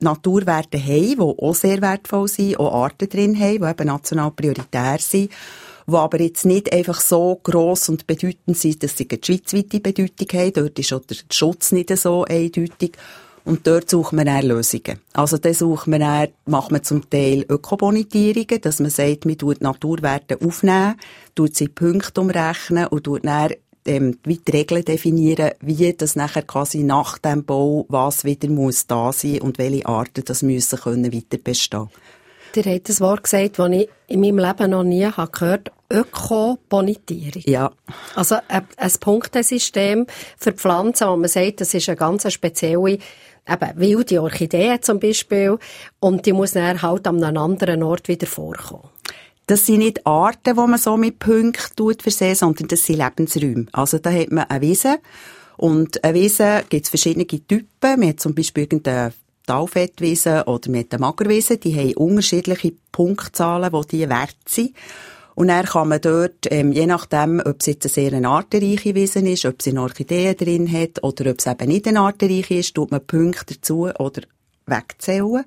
Naturwerte 0.00 0.78
haben, 0.78 1.16
die 1.16 1.20
auch 1.20 1.54
sehr 1.54 1.80
wertvoll 1.80 2.28
sind, 2.28 2.58
auch 2.58 2.84
Arten 2.84 3.08
drin 3.08 3.38
haben, 3.38 3.60
die 3.60 3.68
eben 3.68 3.86
national 3.86 4.30
prioritär 4.30 4.98
sind, 4.98 5.30
die 5.86 5.94
aber 5.94 6.20
jetzt 6.20 6.46
nicht 6.46 6.72
einfach 6.72 7.00
so 7.00 7.38
gross 7.42 7.88
und 7.88 8.06
bedeutend 8.06 8.56
sind, 8.56 8.82
dass 8.82 8.96
sie 8.96 9.08
eine 9.10 9.20
schweizweite 9.22 9.80
Bedeutung 9.80 10.40
haben. 10.40 10.52
Dort 10.52 10.78
ist 10.78 10.92
auch 10.92 11.00
der 11.00 11.16
Schutz 11.30 11.72
nicht 11.72 11.96
so 11.96 12.24
eindeutig. 12.24 12.92
Und 13.44 13.66
dort 13.66 13.88
sucht 13.88 14.12
man 14.12 14.26
dann 14.26 14.46
Lösungen. 14.46 15.00
Also 15.14 15.38
da 15.38 15.52
sucht 15.52 15.86
man 15.86 16.00
dann, 16.00 16.28
macht 16.44 16.70
man 16.70 16.84
zum 16.84 17.08
Teil 17.08 17.44
Ökobonitierungen, 17.48 18.60
dass 18.60 18.80
man 18.80 18.90
sagt, 18.90 19.24
man 19.24 19.38
tut 19.38 19.62
Naturwerte 19.62 20.38
aufnehmen, 20.44 20.96
tut 21.34 21.56
sie 21.56 21.68
Punkte 21.68 22.20
umrechnen 22.20 22.86
und 22.88 23.04
tut 23.04 23.24
dann 23.24 23.54
ähm, 23.86 24.18
wie 24.24 24.38
die 24.38 24.52
Regeln 24.52 24.84
definieren, 24.84 25.52
wie 25.60 25.92
das 25.92 26.16
nachher 26.16 26.42
quasi 26.42 26.82
nach 26.82 27.18
dem 27.18 27.44
Bau, 27.44 27.86
was 27.88 28.24
wieder 28.24 28.48
muss 28.48 28.86
da 28.86 29.12
sein 29.12 29.40
und 29.40 29.58
welche 29.58 29.86
Arten 29.86 30.24
das 30.24 30.42
müssen 30.42 30.78
können 30.78 31.12
weiter 31.12 31.38
bestehen. 31.42 31.88
Ihr 32.54 32.64
habt 32.64 32.88
das 32.88 33.00
Wort 33.00 33.24
gesagt, 33.24 33.58
das 33.58 33.70
ich 33.70 33.88
in 34.08 34.20
meinem 34.20 34.38
Leben 34.38 34.70
noch 34.70 34.82
nie 34.82 35.06
habe 35.06 35.30
gehört 35.30 35.70
Ökobonitierung. 35.92 37.42
Ja. 37.46 37.70
Also 38.14 38.36
ein, 38.48 38.66
ein 38.76 38.92
Punktesystem 39.00 40.06
für 40.36 40.52
Pflanzen, 40.52 41.08
wo 41.08 41.16
man 41.16 41.28
sagt, 41.28 41.60
das 41.60 41.74
ist 41.74 41.88
eine 41.88 41.96
ganz 41.96 42.30
spezielle 42.32 42.98
eben 43.48 43.72
wilde 43.76 44.22
Orchidee 44.22 44.80
zum 44.80 45.00
Beispiel 45.00 45.58
und 45.98 46.26
die 46.26 46.32
muss 46.32 46.52
dann 46.52 46.82
halt 46.82 47.06
an 47.06 47.22
einem 47.22 47.38
anderen 47.38 47.82
Ort 47.82 48.08
wieder 48.08 48.26
vorkommen. 48.26 48.88
Das 49.50 49.66
sind 49.66 49.80
nicht 49.80 50.06
Arten, 50.06 50.54
die 50.54 50.60
man 50.60 50.78
so 50.78 50.96
mit 50.96 51.18
Punkten 51.18 51.98
versehen, 51.98 52.36
sondern 52.36 52.68
das 52.68 52.84
sind 52.84 52.98
Lebensräume. 52.98 53.66
Also 53.72 53.98
da 53.98 54.12
hat 54.12 54.30
man 54.30 54.44
eine 54.44 54.60
Wiese 54.60 55.00
und 55.56 56.04
eine 56.04 56.14
Wiese 56.14 56.62
gibt 56.68 56.84
es 56.84 56.88
verschiedene 56.88 57.26
Typen. 57.26 57.66
Man 57.80 58.10
hat 58.10 58.20
zum 58.20 58.32
Beispiel 58.32 58.62
irgendeine 58.62 59.12
Talfettwiese 59.46 60.44
oder 60.46 60.70
mit 60.70 60.92
der 60.92 61.00
Magerwiese, 61.00 61.56
die 61.56 61.74
haben 61.74 61.96
unterschiedliche 61.96 62.74
Punktzahlen, 62.92 63.72
die 63.72 63.88
die 63.88 64.08
wert 64.08 64.36
sind. 64.46 64.72
Und 65.34 65.48
dann 65.48 65.66
kann 65.66 65.88
man 65.88 66.00
dort, 66.00 66.46
ähm, 66.48 66.70
je 66.70 66.86
nachdem, 66.86 67.42
ob 67.44 67.56
es 67.58 67.66
jetzt 67.66 67.86
eine 67.86 67.90
sehr 67.90 68.24
artenreiche 68.24 68.94
Wiese 68.94 69.18
ist, 69.18 69.46
ob 69.46 69.60
sie 69.62 69.70
eine 69.70 69.82
Orchidee 69.82 70.34
drin 70.34 70.70
hat 70.70 71.02
oder 71.02 71.28
ob 71.28 71.40
es 71.40 71.46
eben 71.46 71.66
nicht 71.66 71.88
eine 71.88 71.98
artenreiche 71.98 72.54
ist, 72.54 72.76
tut 72.76 72.92
man 72.92 73.04
Punkte 73.04 73.56
dazu 73.56 73.88
oder 73.98 74.22
wegzählen. 74.66 75.44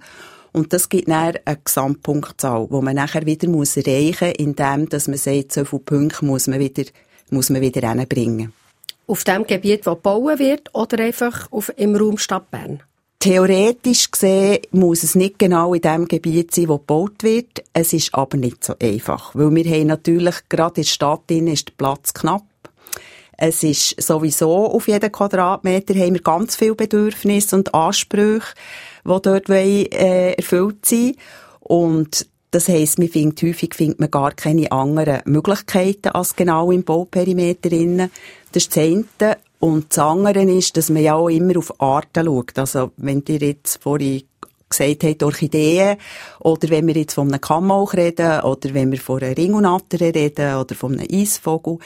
Und 0.54 0.72
das 0.72 0.88
gibt 0.88 1.10
dann 1.10 1.36
eine 1.46 1.58
Gesamtpunktzahl, 1.64 2.68
die 2.72 2.82
man 2.82 2.96
nachher 2.96 3.26
wieder 3.26 3.50
muss 3.50 3.76
erreichen 3.76 4.30
muss, 4.30 4.38
indem 4.38 4.88
dass 4.88 5.08
man 5.08 5.18
sagt, 5.18 5.52
so 5.52 5.66
viele 5.66 5.82
Punkte 5.82 6.26
muss 6.26 6.48
man 6.48 6.60
wieder, 6.60 6.84
muss 7.32 7.50
man 7.50 7.62
wieder 7.62 7.90
hinbringen. 7.90 8.54
Auf 9.08 9.24
dem 9.24 9.46
Gebiet, 9.46 9.86
wo 9.86 9.96
gebaut 9.96 10.40
wird, 10.40 10.74
oder 10.74 11.04
einfach 11.04 11.52
auf, 11.52 11.74
im 11.76 11.96
Raum 11.96 12.18
Stadt 12.18 12.50
Bern? 12.52 12.82
Theoretisch 13.20 14.12
gesehen 14.12 14.60
muss 14.72 15.04
es 15.04 15.16
nicht 15.16 15.40
genau 15.40 15.74
in 15.74 15.82
dem 15.82 16.08
Gebiet 16.08 16.54
sein, 16.54 16.68
wo 16.68 16.78
gebaut 16.78 17.24
wird. 17.24 17.64
Es 17.74 17.94
ist 17.94 18.14
aber 18.14 18.38
nicht 18.38 18.64
so 18.64 18.76
einfach. 18.82 19.34
Weil 19.34 19.56
wir 19.56 19.66
haben 19.66 19.88
natürlich, 19.88 20.36
gerade 20.50 20.82
in 20.82 20.84
der 20.84 20.90
Stadt 20.90 21.32
ist 21.32 21.70
der 21.70 21.74
Platz 21.78 22.14
knapp. 22.14 22.44
Es 23.38 23.64
ist 23.64 24.02
sowieso 24.02 24.68
auf 24.68 24.88
jeden 24.88 25.12
Quadratmeter 25.12 25.96
haben 25.96 26.14
wir 26.14 26.22
ganz 26.22 26.56
viele 26.56 26.76
Bedürfnisse 26.76 27.56
und 27.56 27.74
Ansprüche, 27.74 28.54
die 29.06 29.22
dort 29.22 29.50
wollen, 29.50 29.92
äh, 29.92 30.34
erfüllt 30.34 30.86
sein 30.86 31.16
Und 31.60 32.28
das 32.52 32.68
heisst, 32.68 33.00
man 33.00 33.08
findet, 33.08 33.42
häufig 33.42 33.74
findet 33.74 34.00
man 34.00 34.12
gar 34.12 34.32
keine 34.32 34.72
anderen 34.72 35.22
Möglichkeiten 35.26 36.10
als 36.10 36.36
genau 36.36 36.72
im 36.72 36.84
Bauperimeter 36.84 37.72
innen. 37.72 38.12
Das 38.52 38.64
ist 38.64 38.78
das 38.78 38.84
eine. 38.84 39.38
Und 39.60 39.88
das 39.90 40.00
andere 40.00 40.44
ist, 40.44 40.78
dass 40.78 40.90
man 40.90 41.04
ja 41.04 41.16
auch 41.16 41.30
immer 41.30 41.58
auf 41.58 41.80
Arten 41.82 42.26
schaut. 42.26 42.60
Also, 42.60 42.92
wenn 42.98 43.24
ihr 43.28 43.40
jetzt 43.40 43.82
vorhin 43.82 44.24
gesagt 44.78 45.04
habt, 45.04 45.24
Orchideen, 45.24 45.98
oder 46.40 46.70
wenn 46.70 46.88
wir 46.88 46.96
jetzt 46.96 47.14
von 47.14 47.28
einem 47.28 47.42
Kammelch 47.42 47.94
reden, 47.94 48.42
oder 48.42 48.74
wenn 48.74 48.92
wir 48.92 49.00
von 49.00 49.22
einer 49.22 49.38
Ringunatter 49.38 50.00
reden, 50.00 50.56
oder 50.56 50.76
von 50.76 50.94
einem 50.94 51.08
Eisvogel, 51.12 51.78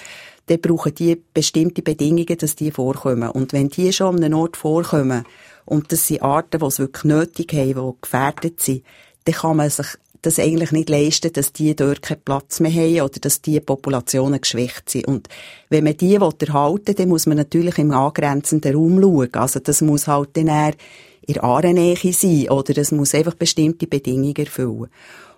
dann 0.48 0.62
brauchen 0.62 0.96
die 0.96 1.22
bestimmte 1.34 1.82
Bedingungen, 1.82 2.38
dass 2.38 2.56
die 2.56 2.72
vorkommen. 2.72 3.30
Und 3.30 3.54
wenn 3.54 3.70
die 3.70 3.92
schon 3.92 4.16
an 4.16 4.24
einem 4.24 4.40
Ort 4.40 4.58
vorkommen, 4.58 5.26
und 5.66 5.92
das 5.92 6.08
sind 6.08 6.22
Arten, 6.22 6.60
die 6.60 6.66
es 6.66 6.80
wirklich 6.80 7.04
nötig 7.04 7.54
haben, 7.54 7.74
die 7.74 8.02
gefährdet 8.02 8.62
sind, 8.62 8.84
dann 9.26 9.36
kann 9.36 9.58
man 9.58 9.70
sich 9.70 9.88
das 10.22 10.40
eigentlich 10.40 10.72
nicht 10.72 10.90
leisten, 10.90 11.32
dass 11.34 11.54
die 11.54 11.76
dort 11.76 12.02
keinen 12.02 12.22
Platz 12.22 12.60
mehr 12.60 12.72
haben 12.72 13.02
oder 13.02 13.20
dass 13.20 13.42
die 13.42 13.60
Populationen 13.60 14.42
geschwächt 14.42 14.90
sind. 14.90 15.08
Und 15.08 15.28
wenn 15.70 15.84
man 15.84 15.98
die 15.98 16.16
erhalten 16.16 16.88
will, 16.88 16.96
dann 16.96 17.10
muss 17.10 17.26
man 17.26 17.38
natürlich 17.38 17.78
im 17.78 17.92
angrenzenden 17.92 18.76
Raum 18.76 19.02
schauen. 19.02 19.34
Also 19.34 19.60
das 19.60 19.82
muss 19.82 20.08
halt 20.08 20.30
dann 20.34 20.48
eher 20.48 20.74
in 21.28 21.40
Aarennähe 21.40 21.96
sein 22.14 22.50
oder 22.50 22.78
es 22.78 22.92
muss 22.92 23.14
einfach 23.14 23.36
bestimmte 23.36 23.86
Bedingungen 23.86 24.36
erfüllen. 24.36 24.88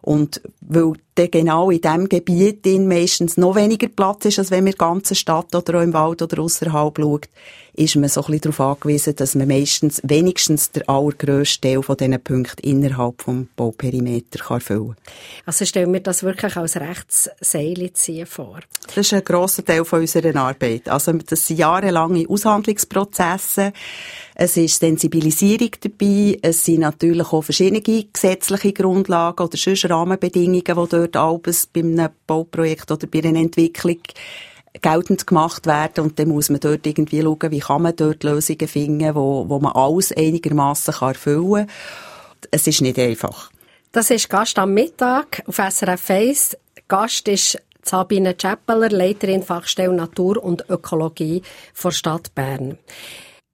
Und 0.01 0.41
weil 0.62 0.93
dann 1.20 1.32
genau 1.32 1.70
in 1.70 1.82
diesem 1.82 2.08
Gebiet 2.08 2.66
meistens 2.66 3.36
noch 3.36 3.56
weniger 3.56 3.88
Platz 3.88 4.26
ist, 4.26 4.40
als 4.40 4.52
wenn 4.52 4.64
man 4.64 4.74
in 4.74 4.78
der 4.78 4.88
ganzen 4.88 5.16
Stadt 5.16 5.54
oder 5.54 5.80
auch 5.80 5.84
im 5.84 5.94
Wald 5.94 6.22
oder 6.22 6.42
außerhalb 6.42 6.98
schaut, 6.98 7.28
ist 7.74 7.96
man 7.96 8.10
so 8.10 8.22
ein 8.22 8.32
bisschen 8.32 8.52
darauf 8.52 8.78
angewiesen, 8.78 9.16
dass 9.16 9.36
man 9.36 9.48
meistens 9.48 10.02
wenigstens 10.04 10.72
der 10.72 10.90
allergrösste 10.90 11.62
Teil 11.62 11.82
von 11.82 11.96
diesen 11.96 12.22
Punkten 12.22 12.68
innerhalb 12.68 13.24
des 13.26 13.36
Bauperimeters 13.56 14.42
kann 14.42 14.58
erfüllen 14.58 14.96
kann. 14.96 15.44
Also 15.46 15.66
stellen 15.66 15.94
wir 15.94 16.02
das 16.02 16.24
wirklich 16.24 16.58
als 16.58 16.76
Rechtsseile 16.76 17.94
ziehen 17.94 18.26
vor? 18.26 18.60
Das 18.88 18.98
ist 18.98 19.14
ein 19.14 19.24
grosser 19.24 19.64
Teil 19.64 19.86
von 19.86 20.02
unserer 20.02 20.36
Arbeit. 20.36 20.90
Also 20.90 21.14
das 21.14 21.48
sind 21.48 21.60
jahrelange 21.60 22.28
Aushandlungsprozesse. 22.28 23.72
Es 24.36 24.58
ist 24.58 24.80
Sensibilisierung 24.80 25.72
dabei. 25.82 26.38
Es 26.42 26.66
sind 26.66 26.80
natürlich 26.80 27.32
auch 27.32 27.44
verschiedene 27.44 27.82
gesetzliche 27.82 28.74
Grundlagen 28.74 29.44
oder 29.44 29.58
sonst 29.58 29.90
Rahmenbedingungen, 29.90 30.64
die 30.64 30.74
dort 30.74 31.09
alles 31.16 31.68
bei 31.68 31.82
einem 31.82 32.10
Bauprojekt 32.28 32.92
oder 32.92 33.08
bei 33.08 33.20
einer 33.24 33.39
Entwicklung 33.39 34.00
geltend 34.82 35.25
gemacht 35.25 35.66
werden 35.66 36.04
und 36.04 36.20
dann 36.20 36.30
muss 36.30 36.50
man 36.50 36.60
dort 36.60 36.86
irgendwie 36.86 37.22
schauen, 37.22 37.51
wie 37.51 37.60
kann 37.60 37.82
man 37.82 37.96
dort 37.96 38.24
Lösungen 38.24 38.68
finden, 38.68 39.16
wo, 39.16 39.48
wo 39.48 39.60
man 39.60 39.74
alles 39.74 40.12
einigermaßen 40.12 40.94
erfüllen. 41.01 41.68
Es 42.51 42.68
ist 42.68 42.82
nicht 42.82 43.00
einfach. 43.00 43.51
Das 43.92 44.12
ist 44.12 44.30
Gast 44.30 44.60
am 44.60 44.74
Mittag 44.74 45.44
auf 45.48 45.56
SRF 45.56 46.10
1. 46.12 46.58
Gast 46.88 47.28
ist 47.28 47.60
Sabine 47.84 48.36
Chappeler, 48.36 48.89
Leiterin 48.89 49.42
Fachstelle 49.42 49.94
Natur 49.94 50.44
und 50.44 50.70
Ökologie 50.70 51.42
der 51.84 51.92
Stadt 51.92 52.34
Bern. 52.36 52.78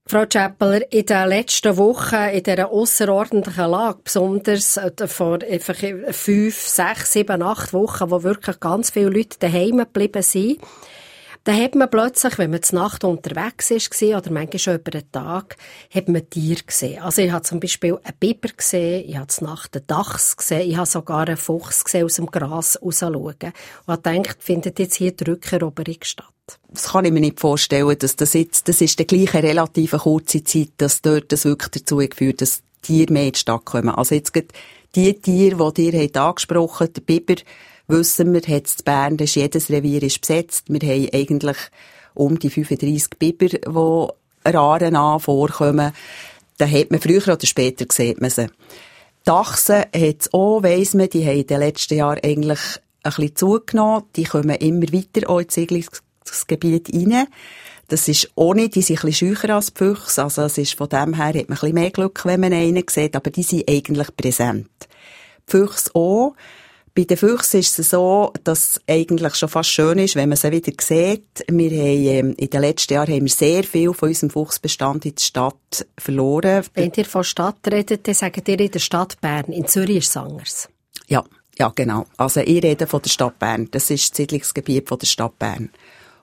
Frau 0.08 0.28
Chappeler, 0.28 0.92
in 0.94 1.08
den 1.08 1.30
letzten 1.30 1.78
Wochen, 1.78 2.30
in 2.32 2.44
dieser 2.44 2.70
außerordentlichen 2.70 3.72
Lage, 3.72 4.02
besonders 4.04 4.78
äh, 4.78 4.92
vor 5.08 5.40
fünf, 6.12 6.56
sechs, 6.56 7.12
sieben, 7.12 7.42
acht 7.42 7.74
Wochen, 7.74 8.12
wo 8.12 8.22
wirklich 8.22 8.60
ganz 8.60 8.92
viele 8.92 9.10
Leute 9.10 9.40
daheim 9.40 9.80
geblieben 9.80 10.22
sind, 10.22 10.60
da 11.46 11.54
hat 11.54 11.76
man 11.76 11.90
plötzlich, 11.90 12.40
wenn 12.40 12.50
man 12.50 12.64
zur 12.64 12.80
Nacht 12.80 13.04
unterwegs 13.04 13.70
ist, 13.70 14.02
oder 14.02 14.32
manchmal 14.32 14.60
schon 14.60 14.76
über 14.76 14.90
den 14.90 15.12
Tag, 15.12 15.58
hat 15.94 16.10
man 16.10 16.28
Tiere 16.28 16.64
gesehen. 16.64 17.04
Also 17.04 17.22
ich 17.22 17.32
habe 17.32 17.44
zum 17.44 17.60
Beispiel 17.60 18.00
einen 18.04 18.18
Biber 18.20 18.50
gesehen, 18.50 19.08
ich 19.08 19.16
habe 19.16 19.28
zur 19.28 19.48
Nacht 19.48 19.76
einen 19.76 19.86
Dachs 19.86 20.36
gesehen, 20.36 20.68
ich 20.68 20.76
habe 20.76 20.88
sogar 20.88 21.28
einen 21.28 21.38
Fuchs 21.38 21.86
gesehen 21.86 22.06
aus 22.06 22.16
dem 22.16 22.26
Gras 22.26 22.80
rausschauen. 22.82 23.54
Und 23.86 23.94
ich 23.94 24.02
denkt, 24.02 24.38
findet 24.40 24.80
jetzt 24.80 24.96
hier 24.96 25.12
die 25.12 25.24
Rückeroberung 25.24 26.00
statt? 26.02 26.26
Das 26.70 26.90
kann 26.90 27.06
ich 27.06 27.12
mir 27.12 27.22
nicht 27.22 27.40
vorstellen, 27.40 27.96
dass 27.98 28.16
das 28.16 28.34
jetzt, 28.34 28.68
das 28.68 28.82
ist 28.82 28.98
die 28.98 29.06
gleiche 29.06 29.44
relativ 29.44 29.92
kurze 29.92 30.44
Zeit, 30.44 30.72
dass 30.78 31.04
dort 31.04 31.32
das 31.32 31.46
wirklich 31.46 31.70
dazu 31.70 31.98
geführt, 31.98 32.42
dass 32.42 32.64
Tiere 32.82 33.14
mehr 33.14 33.28
in 33.28 33.34
die 33.34 33.40
Stadt 33.40 33.66
kommen. 33.66 33.90
Also 33.90 34.16
jetzt 34.16 34.34
die 34.96 35.14
Tiere, 35.14 35.72
die 35.74 35.90
ihr 35.90 36.02
habt 36.02 36.18
angesprochen, 36.18 36.94
der 36.94 37.02
Biber, 37.02 37.36
wissen 37.88 38.34
wir, 38.34 38.42
hat 38.42 38.68
es 38.68 38.84
Bern, 38.84 39.18
das 39.18 39.30
ist 39.30 39.36
jedes 39.36 39.70
Revier 39.70 40.02
ist 40.02 40.22
besetzt. 40.22 40.66
Wir 40.68 40.82
haben 40.82 41.10
eigentlich 41.14 41.58
um 42.14 42.40
die 42.40 42.50
35 42.50 43.10
Biber, 43.20 43.48
die 43.48 44.50
Raren 44.50 44.96
an 44.96 45.20
vorkommen. 45.20 45.92
Da 46.58 46.68
hat 46.68 46.92
man 46.92 47.02
früher 47.02 47.28
oder 47.28 47.46
später 47.46 47.86
gesehen 47.86 48.18
man 48.20 48.30
sie. 48.30 48.48
Dachsen 49.26 49.80
hat 49.80 50.22
es 50.22 50.34
auch, 50.34 50.64
weiss 50.64 50.94
man, 50.94 51.10
die 51.10 51.26
haben 51.26 51.40
in 51.40 51.48
den 51.48 51.60
letzten 51.60 51.98
Jahren 51.98 52.20
eigentlich 52.24 52.60
ein 53.04 53.12
bisschen 53.12 53.36
zugenommen. 53.36 54.04
Die 54.16 54.24
kommen 54.24 54.56
immer 54.56 54.86
weiter 54.94 55.30
auch 55.30 55.40
ins 55.40 55.58
Siedlungsgebiet 56.26 56.94
rein. 56.94 57.28
Das 57.88 58.08
ist 58.08 58.32
ohne, 58.36 58.70
die 58.70 58.82
sind 58.82 59.00
ein 59.00 59.10
bisschen 59.10 59.36
scheucher 59.36 59.56
als 59.56 59.74
die 59.74 59.78
Füchse. 59.78 60.24
Also, 60.24 60.42
es 60.44 60.58
ist 60.58 60.74
von 60.74 60.90
dem 60.90 61.14
her, 61.14 61.28
hat 61.28 61.36
man 61.36 61.44
ein 61.44 61.48
bisschen 61.48 61.74
mehr 61.74 61.92
Glück, 61.92 62.26
wenn 62.26 62.40
man 62.40 62.54
einen 62.54 62.84
sieht, 62.90 63.16
aber 63.16 63.30
die 63.30 63.44
sind 63.44 63.70
eigentlich 63.70 64.16
präsent. 64.16 64.70
Die 65.48 65.52
Füchse 65.52 65.92
auch. 65.94 66.36
Bei 66.96 67.04
den 67.04 67.18
Füchsen 67.18 67.60
ist 67.60 67.78
es 67.78 67.90
so, 67.90 68.32
dass 68.46 68.78
es 68.78 68.82
eigentlich 68.88 69.36
schon 69.36 69.50
fast 69.50 69.70
schön 69.70 70.00
ist, 70.00 70.16
wenn 70.16 70.30
man 70.30 70.38
sie 70.38 70.50
wieder 70.50 70.72
sieht. 70.80 71.44
Wir 71.50 71.70
haben, 71.70 72.30
ähm, 72.30 72.36
in 72.38 72.50
den 72.50 72.62
letzten 72.62 72.94
Jahren 72.94 73.14
haben 73.14 73.26
wir 73.26 73.30
sehr 73.30 73.66
viel 73.66 73.94
von 73.94 74.08
unserem 74.08 74.30
Fuchsbestand 74.30 75.06
in 75.06 75.14
der 75.14 75.22
Stadt 75.22 75.86
verloren. 75.98 76.64
Wenn 76.74 76.94
ihr 76.96 77.06
von 77.06 77.26
Stadt 77.26 77.58
redet, 77.70 78.08
dann 78.08 78.16
sagt 78.16 78.48
ihr 78.48 78.60
in 78.60 78.72
der 78.72 78.80
Stadt 78.80 79.20
Bern. 79.20 79.52
In 79.52 79.68
Zürich 79.68 79.98
ist 79.98 80.10
es 80.10 80.18
anders. 80.18 80.70
Ja, 81.08 81.26
ja, 81.60 81.72
genau. 81.76 82.06
Also 82.16 82.40
ich 82.40 82.64
rede 82.64 82.88
von 82.88 83.02
der 83.02 83.10
Stadt 83.10 83.40
Bern. 83.40 83.68
Das 83.72 83.92
ist 83.92 84.12
das 84.12 84.18
Siedlungsgebiet 84.18 84.88
von 84.88 84.98
der 84.98 85.08
Stadt 85.08 85.38
Bern. 85.38 85.72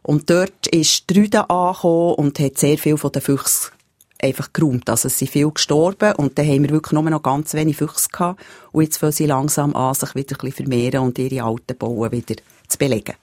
Und 0.03 0.29
dort 0.31 0.67
ist 0.69 1.07
Trüde 1.07 1.49
angekommen 1.49 2.15
und 2.15 2.39
hat 2.39 2.59
sehr 2.59 2.79
viel 2.79 2.97
von 2.97 3.13
den 3.13 3.23
Füchsen 3.23 3.73
einfach 4.21 4.53
geräumt. 4.53 4.89
Also 4.89 5.09
es 5.09 5.19
sind 5.19 5.31
viele 5.31 5.51
gestorben 5.51 6.15
und 6.15 6.39
dann 6.39 6.47
haben 6.47 6.63
wir 6.63 6.71
wirklich 6.71 6.93
nur 6.93 7.03
noch 7.03 7.23
ganz 7.23 7.55
wenig 7.55 7.77
Füchse 7.77 8.09
gehabt. 8.11 8.41
Und 8.71 8.85
jetzt 8.85 8.99
fangen 8.99 9.13
sie 9.13 9.27
langsam 9.27 9.75
an, 9.75 9.95
sich 9.95 10.15
wieder 10.15 10.37
ein 10.37 10.39
bisschen 10.39 10.67
vermehren 10.67 11.01
und 11.01 11.19
ihre 11.19 11.45
alten 11.45 11.77
Bauen 11.77 12.13
wieder 12.13 12.37
zu 12.69 12.79
belegen 12.79 13.15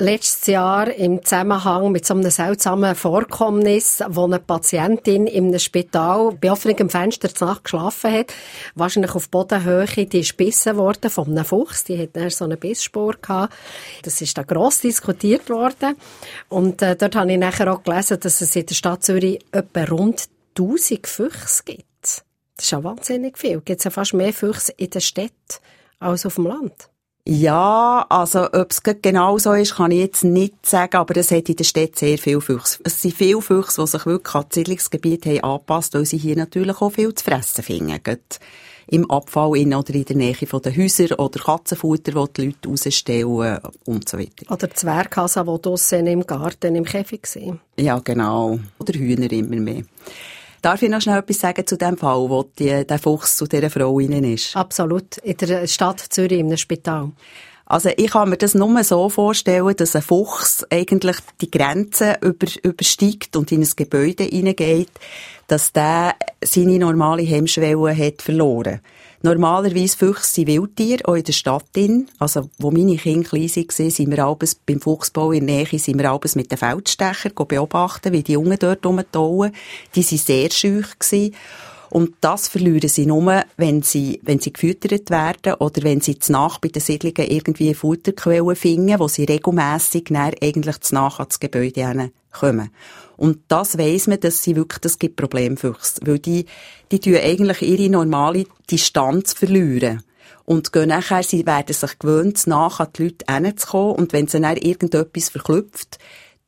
letztes 0.00 0.46
Jahr 0.46 0.92
im 0.92 1.22
Zusammenhang 1.22 1.92
mit 1.92 2.06
so 2.06 2.14
einem 2.14 2.30
seltsamen 2.30 2.94
Vorkommnis, 2.94 4.02
wo 4.08 4.24
eine 4.24 4.38
Patientin 4.38 5.26
in 5.26 5.48
einem 5.48 5.58
Spital 5.58 6.32
bei 6.40 6.50
offenem 6.50 6.88
Fenster 6.88 7.32
zur 7.32 7.48
Nacht 7.48 7.64
geschlafen 7.64 8.12
hat, 8.12 8.32
wahrscheinlich 8.74 9.14
auf 9.14 9.28
Bodenhöhe, 9.28 10.06
die 10.06 10.20
ist 10.20 10.36
gebissen 10.36 10.76
worden 10.76 11.10
von 11.10 11.28
einem 11.28 11.44
Fuchs, 11.44 11.84
die 11.84 11.98
hat 11.98 12.16
dann 12.16 12.30
so 12.30 12.46
eine 12.46 12.56
Bissspur 12.56 13.14
gehabt. 13.20 13.54
Das 14.02 14.20
ist 14.20 14.36
da 14.36 14.42
gross 14.42 14.80
diskutiert 14.80 15.50
worden 15.50 15.96
und 16.48 16.82
äh, 16.82 16.96
dort 16.96 17.14
habe 17.14 17.30
ich 17.30 17.38
nachher 17.38 17.72
auch 17.72 17.82
gelesen, 17.82 18.18
dass 18.20 18.40
es 18.40 18.56
in 18.56 18.66
der 18.66 18.74
Stadt 18.74 19.04
Zürich 19.04 19.38
etwa 19.52 19.84
rund 19.84 20.28
1000 20.58 21.06
Füchse 21.06 21.62
gibt. 21.64 21.86
Das 22.02 22.64
ist 22.64 22.70
ja 22.72 22.82
wahnsinnig 22.82 23.38
viel. 23.38 23.60
Gibt 23.60 23.80
es 23.80 23.84
ja 23.84 23.90
fast 23.90 24.14
mehr 24.14 24.32
Füchse 24.32 24.72
in 24.76 24.90
der 24.90 25.00
Stadt 25.00 25.60
als 25.98 26.26
auf 26.26 26.34
dem 26.34 26.46
Land. 26.46 26.89
Ja, 27.26 28.06
also 28.08 28.50
ob 28.52 28.70
es 28.70 28.82
genau 28.82 29.38
so 29.38 29.52
ist, 29.52 29.76
kann 29.76 29.90
ich 29.90 29.98
jetzt 30.00 30.24
nicht 30.24 30.66
sagen, 30.66 30.96
aber 30.96 31.16
es 31.18 31.30
hat 31.30 31.48
in 31.48 31.56
der 31.56 31.64
Stadt 31.64 31.96
sehr 31.96 32.18
viele 32.18 32.40
Füchse. 32.40 32.78
Es 32.82 33.02
sind 33.02 33.14
viele 33.14 33.42
Füchse, 33.42 33.82
die 33.82 33.86
sich 33.88 34.06
wirklich 34.06 34.34
an 34.34 34.44
das 34.48 34.54
Siedlungsgebiet 34.54 35.26
haben 35.26 35.40
angepasst, 35.40 35.94
weil 35.94 36.06
sie 36.06 36.16
hier 36.16 36.36
natürlich 36.36 36.80
auch 36.80 36.90
viel 36.90 37.14
zu 37.14 37.24
fressen 37.24 37.62
finden. 37.62 38.02
Gerade 38.02 38.20
Im 38.88 39.08
Abfall 39.10 39.58
in 39.58 39.74
oder 39.74 39.94
in 39.94 40.04
der 40.04 40.16
Nähe 40.16 40.34
von 40.34 40.62
den 40.62 40.76
Häusern 40.76 41.12
oder 41.12 41.38
Katzenfutter, 41.38 42.10
die 42.10 42.10
die 42.10 42.68
Leute 42.68 42.88
rausstellen 42.88 43.58
und 43.84 44.08
so 44.08 44.18
weiter. 44.18 44.50
Oder 44.50 44.70
Zwerghase, 44.70 45.44
die 45.44 45.62
draussen 45.62 46.06
im 46.06 46.26
Garten 46.26 46.74
im 46.74 46.84
Käfig 46.84 47.26
sind. 47.26 47.60
Ja, 47.78 48.00
genau. 48.00 48.58
Oder 48.78 48.94
Hühner 48.94 49.30
immer 49.30 49.56
mehr. 49.56 49.82
Darf 50.62 50.82
ich 50.82 50.90
noch 50.90 51.00
schnell 51.00 51.18
etwas 51.18 51.38
sagen 51.38 51.66
zu 51.66 51.76
dem 51.76 51.96
Fall, 51.96 52.28
wo 52.28 52.42
die, 52.58 52.86
der 52.86 52.98
Fuchs 52.98 53.36
zu 53.36 53.46
dieser 53.46 53.70
Frau 53.70 53.98
innen 53.98 54.24
ist? 54.24 54.54
Absolut. 54.56 55.18
In 55.18 55.36
der 55.36 55.66
Stadt 55.66 56.00
Zürich, 56.00 56.38
in 56.38 56.46
einem 56.46 56.56
Spital. 56.58 57.12
Also 57.64 57.90
ich 57.96 58.10
kann 58.10 58.28
mir 58.28 58.36
das 58.36 58.54
nur 58.54 58.82
so 58.82 59.08
vorstellen, 59.08 59.76
dass 59.76 59.94
ein 59.94 60.02
Fuchs 60.02 60.66
eigentlich 60.70 61.16
die 61.40 61.50
Grenze 61.50 62.18
über, 62.20 62.48
übersteigt 62.64 63.36
und 63.36 63.52
in 63.52 63.62
ein 63.62 63.70
Gebäude 63.76 64.24
hineingeht, 64.24 64.90
dass 65.46 65.72
der 65.72 66.16
seine 66.42 66.78
normale 66.78 67.22
Hemmschwelle 67.22 67.96
hat 67.96 68.22
verloren. 68.22 68.80
Normalerweise 69.22 69.98
Füchse 69.98 70.32
sind 70.32 70.48
Wildtiere, 70.48 71.06
auch 71.06 71.14
in 71.14 71.24
der 71.24 71.32
Stadt. 71.32 71.64
Drin. 71.74 72.08
Also, 72.18 72.48
wo 72.58 72.70
meine 72.70 72.96
Kinder 72.96 73.28
klein 73.28 73.50
waren, 73.50 73.90
sind 73.90 74.10
wir 74.10 74.24
abends 74.24 74.54
beim 74.54 74.80
Fuchsbau 74.80 75.32
in 75.32 75.46
der 75.46 75.56
Nähe, 75.56 75.78
sind 75.78 75.98
wir 75.98 76.10
abends 76.10 76.36
mit 76.36 76.50
den 76.50 76.56
Feldstechern 76.56 77.32
beobachten, 77.46 78.14
wie 78.14 78.22
die 78.22 78.32
Jungen 78.32 78.58
dort 78.58 78.84
rumtauen. 78.86 79.52
Die 79.94 80.02
waren 80.02 80.18
sehr 80.18 80.50
schüch. 80.50 80.86
Und 81.90 82.14
das 82.20 82.46
verlieren 82.46 82.88
sie 82.88 83.04
nur, 83.04 83.44
wenn 83.56 83.82
sie, 83.82 84.20
wenn 84.22 84.38
sie 84.38 84.52
gefüttert 84.52 85.10
werden 85.10 85.54
oder 85.54 85.82
wenn 85.82 86.00
sie 86.00 86.18
zu 86.18 86.32
Nacht 86.32 86.60
bei 86.60 86.68
den 86.68 86.80
Siedlungen 86.80 87.28
irgendwie 87.28 87.74
Futterquellen 87.74 88.54
finden, 88.54 88.98
wo 89.00 89.08
sie 89.08 89.24
regelmässig 89.24 90.08
eigentlich 90.16 90.80
zu 90.80 90.94
Nacht 90.94 91.18
ans 91.18 91.40
Gebäude 91.40 92.12
kommen. 92.30 92.70
Und 93.16 93.40
das 93.48 93.76
weiss 93.76 94.06
man, 94.06 94.20
dass 94.20 94.42
sie 94.42 94.56
wirklich, 94.56 94.78
das 94.78 94.98
gibt 94.98 95.16
Problemfüchse. 95.16 96.00
Weil 96.04 96.20
die, 96.20 96.46
die 96.90 97.00
tun 97.00 97.16
eigentlich 97.16 97.60
ihre 97.60 97.90
normale 97.90 98.44
Distanz 98.70 99.34
verlieren. 99.34 100.02
Und 100.46 100.72
gehen 100.72 100.88
nachher, 100.88 101.22
sie 101.22 101.44
werden 101.44 101.74
sich 101.74 101.98
gewöhnt, 101.98 102.46
nach 102.46 102.80
an 102.80 102.88
die 102.96 103.02
Leute 103.04 103.24
hinzukommen. 103.32 103.96
Und 103.96 104.12
wenn 104.12 104.26
sie 104.26 104.40
dann 104.40 104.56
irgendetwas 104.56 105.28
verklüpft, 105.28 105.98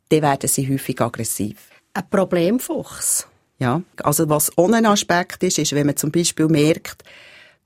dann 0.09 0.23
werden 0.23 0.49
sie 0.49 0.73
häufig 0.73 1.01
aggressiv. 1.01 1.57
Ein 1.95 2.09
Problemfuchs. 2.09 3.27
Ja. 3.63 3.81
Also, 4.03 4.29
was 4.29 4.51
ohne 4.59 4.89
Aspekt 4.89 5.45
ist, 5.45 5.57
ist, 5.57 5.73
wenn 5.73 5.87
man 5.87 5.97
zum 5.97 6.11
Beispiel 6.11 6.49
merkt, 6.49 7.05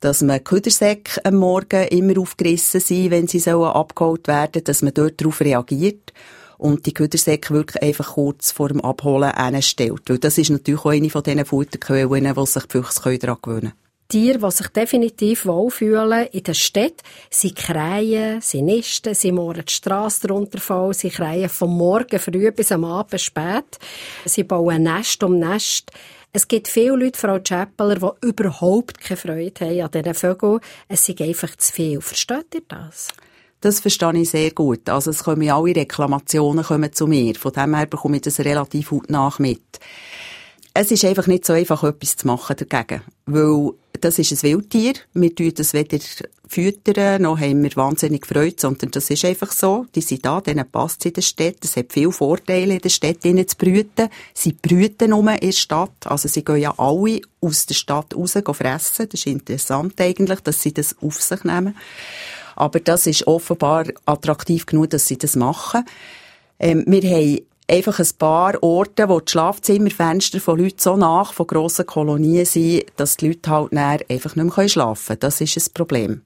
dass 0.01 0.21
man 0.21 0.45
Küdersäcke 0.45 1.25
am 1.25 1.37
Morgen 1.37 1.89
immer 1.89 2.21
aufgerissen 2.21 2.81
sind, 2.81 3.11
wenn 3.11 3.29
sie 3.29 3.39
sollen 3.39 3.71
abgeholt 3.71 4.29
werden, 4.29 4.63
dass 4.63 4.83
man 4.83 4.93
dort 4.93 5.19
darauf 5.19 5.41
reagiert 5.41 6.13
und 6.59 6.85
die 6.85 6.93
Küdersäcke 6.93 7.55
wirklich 7.55 7.83
einfach 7.83 8.13
kurz 8.13 8.53
vor 8.53 8.69
dem 8.69 8.83
Abholen 8.83 9.33
hinstellt. 9.35 10.03
Weil 10.09 10.19
das 10.19 10.37
ist 10.37 10.51
natürlich 10.51 10.85
auch 10.85 10.91
eine 10.91 11.09
von 11.09 11.23
diesen 11.23 11.47
Futterquellen, 11.47 12.35
die 12.35 12.47
sich 12.47 12.65
die 12.65 12.73
Füchse 12.73 13.19
daran 13.19 13.39
gewöhnen 13.41 13.61
können. 13.63 13.86
Tiere, 14.09 14.39
die 14.39 14.51
sich 14.51 14.69
definitiv 14.69 15.47
wohlfühlen 15.47 16.27
in 16.29 16.43
der 16.43 16.55
Stadt, 16.55 17.03
sie 17.29 17.53
krähen, 17.53 18.41
sie 18.41 18.63
nisten, 18.63 19.15
sie 19.15 19.33
mohren 19.33 19.65
die 19.67 19.73
Strasse 19.73 20.29
drunter 20.29 20.59
voll, 20.59 20.95
sie 20.95 21.11
krähen 21.11 21.49
vom 21.49 21.77
Morgen 21.77 22.19
früh 22.19 22.51
bis 22.53 22.73
am 22.73 22.85
Abend 22.85 23.21
spät, 23.21 23.79
sie 24.25 24.45
bauen 24.45 24.85
Nest 24.85 25.23
um 25.25 25.39
Nest. 25.39 25.91
Es 26.33 26.47
gibt 26.47 26.69
viele 26.69 26.97
Leute, 26.97 27.19
Frau 27.19 27.39
Chappeler, 27.41 27.97
die 27.97 28.27
überhaupt 28.29 29.01
keine 29.01 29.17
Freude 29.17 29.65
haben 29.65 29.81
an 29.81 29.91
diesen 29.91 30.15
Vögeln. 30.15 30.61
Es 30.87 31.09
ist 31.09 31.21
einfach 31.21 31.57
zu 31.57 31.73
viel. 31.73 32.01
Versteht 32.01 32.55
ihr 32.55 32.63
das? 32.69 33.09
Das 33.61 33.81
verstehe 33.81 34.21
ich 34.21 34.31
sehr 34.31 34.51
gut. 34.51 34.89
Also 34.89 35.11
es 35.11 35.25
kommen 35.25 35.49
alle 35.51 35.75
Reklamationen 35.75 36.63
kommen 36.63 36.93
zu 36.93 37.07
mir. 37.07 37.35
Von 37.37 37.53
dem 37.53 37.75
her 37.75 37.87
bekomme 37.87 38.17
ich 38.17 38.23
das 38.23 38.41
relativ 38.41 38.91
gut 38.91 39.09
nach 39.09 39.39
mit. 39.39 39.81
Es 40.79 40.91
ist 40.91 41.07
einfach 41.07 41.27
nicht 41.27 41.47
so 41.47 41.55
einfach, 41.55 41.85
etwas 41.85 42.17
zu 42.17 42.27
machen 42.27 42.55
dagegen. 42.55 43.01
Weil 43.25 43.71
das 43.99 44.19
ist 44.19 44.31
ein 44.31 44.43
Wildtier. 44.43 44.93
Wir 45.15 45.35
tun 45.35 45.51
das 45.55 45.73
weder 45.73 45.99
füttern, 46.47 47.23
noch 47.23 47.41
haben 47.41 47.63
wir 47.63 47.75
wahnsinnig 47.77 48.27
Freude, 48.27 48.57
sondern 48.59 48.91
das 48.91 49.09
ist 49.09 49.25
einfach 49.25 49.53
so. 49.53 49.87
Die 49.95 50.03
sind 50.03 50.27
da, 50.27 50.43
denen 50.43 50.71
passt 50.71 51.01
es 51.01 51.07
in 51.07 51.13
der 51.15 51.23
Stadt. 51.23 51.65
Es 51.65 51.77
hat 51.77 51.95
viele 51.95 52.13
Vorteile, 52.13 52.75
in 52.75 52.81
der 52.81 52.91
Stadt 52.91 53.23
zu 53.23 53.57
brüten. 53.57 54.11
Sie 54.35 54.53
brüten 54.53 55.11
nur 55.11 55.27
in 55.33 55.41
der 55.41 55.53
Stadt. 55.53 55.97
Also 56.05 56.29
sie 56.29 56.45
gehen 56.45 56.57
ja 56.59 56.75
alle 56.77 57.23
aus 57.41 57.65
der 57.65 57.75
Stadt 57.75 58.15
raus 58.15 58.33
fressen. 58.33 59.09
Das 59.09 59.21
ist 59.21 59.27
interessant 59.27 59.99
eigentlich, 59.99 60.41
dass 60.41 60.61
sie 60.61 60.75
das 60.75 60.95
auf 61.01 61.23
sich 61.23 61.43
nehmen. 61.43 61.75
Aber 62.55 62.81
das 62.81 63.07
ist 63.07 63.27
offenbar 63.27 63.87
attraktiv 64.05 64.67
genug, 64.67 64.91
dass 64.91 65.07
sie 65.07 65.17
das 65.17 65.37
machen. 65.37 65.87
Ähm, 66.59 66.85
wir 66.87 67.03
haben 67.03 67.41
einfach 67.69 67.99
ein 67.99 68.09
paar 68.19 68.63
Orte, 68.63 69.09
wo 69.09 69.21
die 69.21 69.31
Schlafzimmerfenster 69.31 70.41
von 70.41 70.59
Leuten 70.59 70.79
so 70.79 70.97
nach 70.97 71.33
von 71.33 71.47
grossen 71.47 71.87
Kolonien 71.87 72.47
sind, 72.47 72.85
dass 72.97 73.17
die 73.17 73.29
Leute 73.29 73.51
halt 73.51 73.73
näher 73.73 74.01
einfach 74.09 74.37
nicht 74.37 74.57
mehr 74.57 74.69
schlafen 74.69 75.07
können. 75.07 75.21
Das 75.21 75.41
ist 75.41 75.57
ein 75.57 75.75
Problem. 75.75 76.23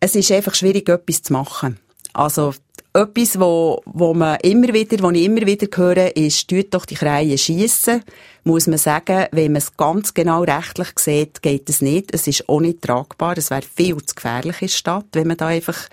Es 0.00 0.14
ist 0.14 0.30
einfach 0.30 0.54
schwierig, 0.54 0.88
etwas 0.88 1.22
zu 1.22 1.32
machen. 1.32 1.78
Also, 2.12 2.54
etwas, 2.92 3.38
wo, 3.38 3.82
wo 3.84 4.14
man 4.14 4.38
immer 4.42 4.72
wieder, 4.72 5.02
wo 5.02 5.10
ich 5.10 5.24
immer 5.24 5.42
wieder 5.42 5.66
höre, 5.74 6.16
ist, 6.16 6.48
tut 6.48 6.72
doch 6.72 6.86
die 6.86 6.94
Kreie 6.94 7.36
schiessen. 7.36 8.02
Muss 8.44 8.66
man 8.66 8.78
sagen, 8.78 9.26
wenn 9.32 9.52
man 9.52 9.60
es 9.60 9.76
ganz 9.76 10.14
genau 10.14 10.42
rechtlich 10.42 10.88
sieht, 10.98 11.42
geht 11.42 11.68
es 11.68 11.82
nicht. 11.82 12.14
Es 12.14 12.26
ist 12.26 12.48
auch 12.48 12.60
nicht 12.60 12.82
tragbar. 12.82 13.36
Es 13.36 13.50
wäre 13.50 13.62
viel 13.62 13.96
zu 14.02 14.14
gefährlich 14.14 14.62
in 14.62 14.68
der 14.68 14.74
Stadt, 14.74 15.06
wenn 15.12 15.26
man 15.26 15.36
da 15.36 15.48
einfach 15.48 15.88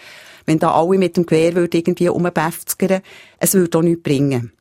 wenn 0.46 0.60
da 0.60 0.72
alle 0.72 0.98
mit 0.98 1.18
dem 1.18 1.26
Gewehr 1.26 1.56
würde 1.56 1.78
irgendwie 1.78 2.10
umbefzgern, 2.10 3.02
es 3.40 3.54
würde 3.54 3.78
auch 3.78 3.84
nichts 3.84 4.04
bringen. 4.04 4.52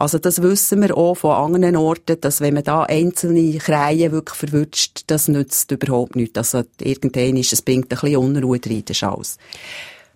Also 0.00 0.18
das 0.18 0.40
wissen 0.40 0.80
wir 0.80 0.96
auch 0.96 1.14
von 1.14 1.32
anderen 1.32 1.76
Orten, 1.76 2.18
dass 2.20 2.40
wenn 2.40 2.54
man 2.54 2.64
da 2.64 2.84
einzelne 2.84 3.58
Kreien 3.58 4.12
wirklich 4.12 4.36
verwünscht, 4.36 5.02
das 5.08 5.28
nützt 5.28 5.70
überhaupt 5.72 6.16
nichts. 6.16 6.38
Also 6.38 6.62
irgendwann 6.80 7.36
ist 7.36 7.52
es 7.52 7.60
bringt 7.60 7.92
ein 7.92 8.00
bisschen 8.00 8.16
Unruhe 8.16 8.58
rein, 8.64 8.82
das 8.86 8.96
ist 8.96 9.02
alles. 9.04 9.36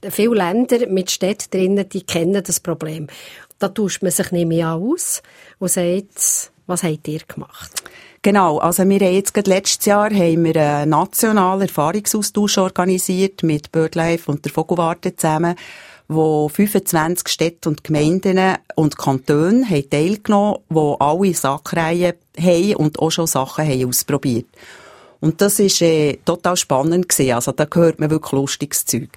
Viele 0.08 0.36
Länder 0.36 0.86
mit 0.88 1.10
Städten 1.10 1.50
drinnen, 1.50 1.88
die 1.88 2.02
kennen 2.02 2.42
das 2.42 2.60
Problem. 2.60 3.08
Da 3.58 3.68
tauscht 3.68 4.02
man 4.02 4.10
sich 4.10 4.30
nicht 4.32 4.48
mehr 4.48 4.72
aus 4.72 5.22
und 5.58 5.70
sagt, 5.70 6.50
was 6.66 6.82
habt 6.82 7.08
ihr 7.08 7.20
gemacht? 7.26 7.82
Genau, 8.24 8.56
also 8.56 8.88
wir 8.88 9.00
haben 9.00 9.12
jetzt 9.12 9.34
gerade 9.34 9.50
letztes 9.50 9.84
Jahr 9.84 10.08
haben 10.08 10.44
wir 10.44 10.56
einen 10.56 10.88
nationalen 10.88 11.60
Erfahrungsaustausch 11.60 12.56
organisiert 12.56 13.42
mit 13.42 13.70
BirdLife 13.70 14.30
und 14.30 14.46
der 14.46 14.50
Vogelwarte 14.50 15.14
zusammen, 15.14 15.56
wo 16.08 16.48
25 16.48 17.28
Städte 17.28 17.68
und 17.68 17.84
Gemeinden 17.84 18.56
und 18.76 18.96
Kantone 18.96 19.68
haben 19.68 19.90
teilgenommen, 19.90 20.56
wo 20.70 20.94
alle 20.94 21.34
Sackreihen 21.34 22.14
haben 22.40 22.76
und 22.76 22.98
auch 22.98 23.10
schon 23.10 23.26
Sachen 23.26 23.68
haben 23.68 23.88
ausprobiert. 23.88 24.46
Und 25.20 25.42
das 25.42 25.58
ist 25.58 25.82
äh, 25.82 26.16
total 26.24 26.56
spannend 26.56 27.10
gewesen. 27.10 27.34
Also 27.34 27.52
da 27.52 27.66
gehört 27.66 28.00
man 28.00 28.08
wirklich 28.08 28.32
lustiges 28.32 28.86
Zeug. 28.86 29.10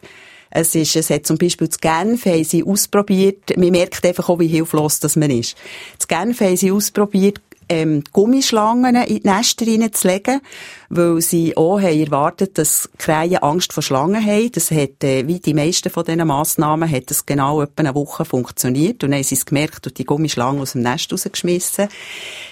Es 0.50 0.76
ist, 0.76 0.96
es 0.98 1.10
hat 1.10 1.26
zum 1.26 1.38
Beispiel 1.38 1.70
zu 1.70 1.80
Genf 1.80 2.26
haben 2.26 2.44
sie 2.44 2.64
ausprobiert, 2.64 3.56
man 3.58 3.72
merkt 3.72 4.06
einfach 4.06 4.28
auch, 4.30 4.40
wie 4.40 4.48
hilflos 4.48 5.00
das 5.00 5.16
man 5.16 5.30
ist. 5.30 5.58
Zu 5.98 6.08
Genf 6.08 6.42
haben 6.42 6.58
sie 6.58 6.72
ausprobiert, 6.72 7.42
ähm, 7.70 8.04
Gummischlangen 8.12 8.96
in 8.96 9.22
die 9.22 9.28
Nester 9.28 9.66
reinzulegen, 9.68 10.42
weil 10.90 11.22
sie 11.22 11.56
auch 11.58 11.80
haben 11.80 12.00
erwartet, 12.00 12.58
dass 12.58 12.90
Krähen 12.98 13.38
Angst 13.38 13.74
vor 13.74 13.84
Schlangen 13.84 14.24
haben. 14.24 14.52
Das 14.52 14.72
hat, 14.72 15.04
äh, 15.04 15.28
wie 15.28 15.40
die 15.40 15.54
meisten 15.54 15.90
von 15.90 16.06
diesen 16.06 16.28
Massnahmen, 16.28 16.90
hat 16.90 17.10
das 17.10 17.26
genau 17.26 17.62
etwa 17.62 17.84
eine 17.84 17.96
Woche 17.96 18.26
funktioniert. 18.26 19.04
Und 19.04 19.12
dann 19.12 19.20
haben 19.20 19.24
sie 19.24 19.36
es 19.36 19.46
gemerkt 19.46 19.88
und 19.88 19.98
die 19.98 20.06
Gummischlangen 20.06 20.62
aus 20.62 20.74
dem 20.74 20.82
Nest 20.82 21.12
rausgeschmissen. 21.12 21.88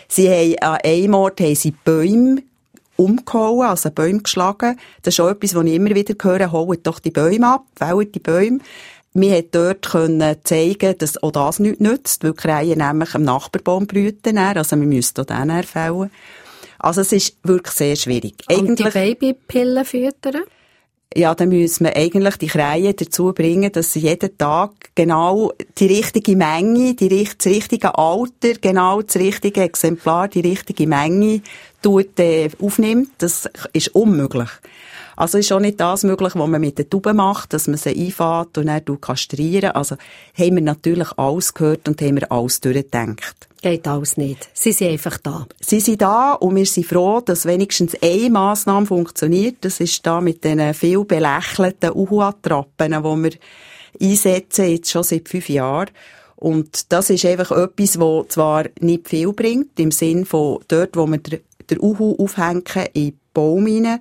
Sie 0.07 0.29
haben, 0.29 0.59
an 0.59 0.79
einem 0.83 1.13
Ort 1.13 1.39
haben 1.41 1.55
sie 1.55 1.71
Bäume 1.71 2.43
umgehauen, 2.97 3.67
also 3.67 3.91
Bäume 3.91 4.19
geschlagen. 4.19 4.79
Das 5.01 5.13
ist 5.13 5.19
auch 5.19 5.29
etwas, 5.29 5.55
was 5.55 5.65
ich 5.65 5.73
immer 5.73 5.93
wieder 5.93 6.15
höre, 6.21 6.51
holt 6.51 6.87
doch 6.87 6.99
die 6.99 7.11
Bäume 7.11 7.47
ab, 7.47 7.65
wählt 7.77 8.15
die 8.15 8.19
Bäume. 8.19 8.59
Wir 9.17 9.43
konnten 9.43 9.51
dort 9.51 9.89
können 9.89 10.35
zeigen, 10.43 10.97
dass 10.97 11.23
auch 11.23 11.31
das 11.31 11.59
nichts 11.59 11.79
nützt, 11.79 12.23
weil 12.25 12.33
die 12.33 12.37
Krähen 12.37 12.79
nämlich 12.79 13.15
am 13.15 13.23
Nachbarbaum 13.23 13.87
brüten. 13.87 14.37
Also 14.37 14.75
wir 14.75 14.85
müssen 14.85 15.21
auch 15.21 15.25
den 15.25 15.49
erfällen. 15.49 16.11
Also 16.79 16.99
es 16.99 17.13
ist 17.13 17.37
wirklich 17.43 17.73
sehr 17.73 17.95
schwierig. 17.95 18.35
Und 18.49 18.57
eigentlich, 18.57 18.93
die 18.93 19.15
Babypillen 19.15 19.85
füttern? 19.85 20.43
Ja, 21.15 21.33
dann 21.33 21.47
müssen 21.47 21.85
wir 21.85 21.95
eigentlich 21.95 22.35
die 22.35 22.47
Krähen 22.47 22.93
dazu 22.93 23.31
bringen, 23.31 23.71
dass 23.71 23.93
sie 23.93 24.01
jeden 24.01 24.37
Tag 24.37 24.71
genau 24.95 25.53
die 25.77 25.87
richtige 25.87 26.35
Menge, 26.35 26.93
die, 26.93 27.07
das 27.07 27.45
richtige 27.45 27.97
Alter, 27.97 28.55
genau 28.59 29.01
das 29.01 29.15
richtige 29.15 29.61
Exemplar, 29.61 30.27
die 30.27 30.41
richtige 30.41 30.87
Menge 30.87 31.41
tut, 31.81 32.19
äh, 32.19 32.49
aufnimmt. 32.59 33.11
Das 33.19 33.49
ist 33.71 33.95
unmöglich. 33.95 34.49
Also 35.15 35.37
ist 35.37 35.51
auch 35.51 35.59
nicht 35.59 35.79
das 35.79 36.03
möglich, 36.03 36.33
was 36.35 36.47
man 36.47 36.61
mit 36.61 36.77
den 36.77 36.89
Tauben 36.89 37.17
macht, 37.17 37.53
dass 37.53 37.67
man 37.67 37.77
sie 37.77 37.95
einfährt 37.95 38.57
und 38.57 38.67
dann 38.67 39.01
kastrieren. 39.01 39.71
Also 39.71 39.95
haben 40.37 40.55
wir 40.55 40.61
natürlich 40.61 41.09
alles 41.17 41.53
gehört 41.53 41.87
und 41.87 42.01
haben 42.01 42.15
wir 42.15 42.31
alles 42.31 42.59
durchgedacht. 42.61 43.47
Geht 43.61 43.87
alles 43.87 44.17
nicht. 44.17 44.49
Sie 44.53 44.73
sind 44.73 44.91
einfach 44.91 45.17
da. 45.17 45.47
Sie 45.59 45.79
sind 45.79 46.01
da 46.01 46.33
und 46.33 46.55
wir 46.55 46.65
sind 46.65 46.85
froh, 46.85 47.21
dass 47.21 47.45
wenigstens 47.45 47.95
eine 48.01 48.29
Massnahme 48.29 48.85
funktioniert. 48.85 49.57
Das 49.61 49.79
ist 49.79 50.05
da 50.05 50.21
mit 50.21 50.43
den 50.43 50.73
viel 50.73 51.03
belächelten 51.03 51.91
Uhu-Attrappen, 51.93 52.91
die 52.91 53.23
wir 53.23 53.31
einsetzen, 53.99 54.69
jetzt 54.69 54.91
schon 54.91 55.03
seit 55.03 55.29
fünf 55.29 55.49
Jahren. 55.49 55.89
Und 56.35 56.91
das 56.91 57.09
ist 57.09 57.25
einfach 57.25 57.51
etwas, 57.51 57.93
das 57.93 58.27
zwar 58.27 58.65
nicht 58.79 59.07
viel 59.07 59.31
bringt, 59.33 59.79
im 59.79 59.91
Sinn 59.91 60.25
von 60.25 60.59
dort, 60.67 60.95
wo 60.95 61.07
wir 61.07 61.17
den 61.17 61.79
Uhu 61.79 62.15
aufhängen, 62.19 62.63
in 62.93 63.17
Baum 63.33 63.65
hinein, 63.65 63.99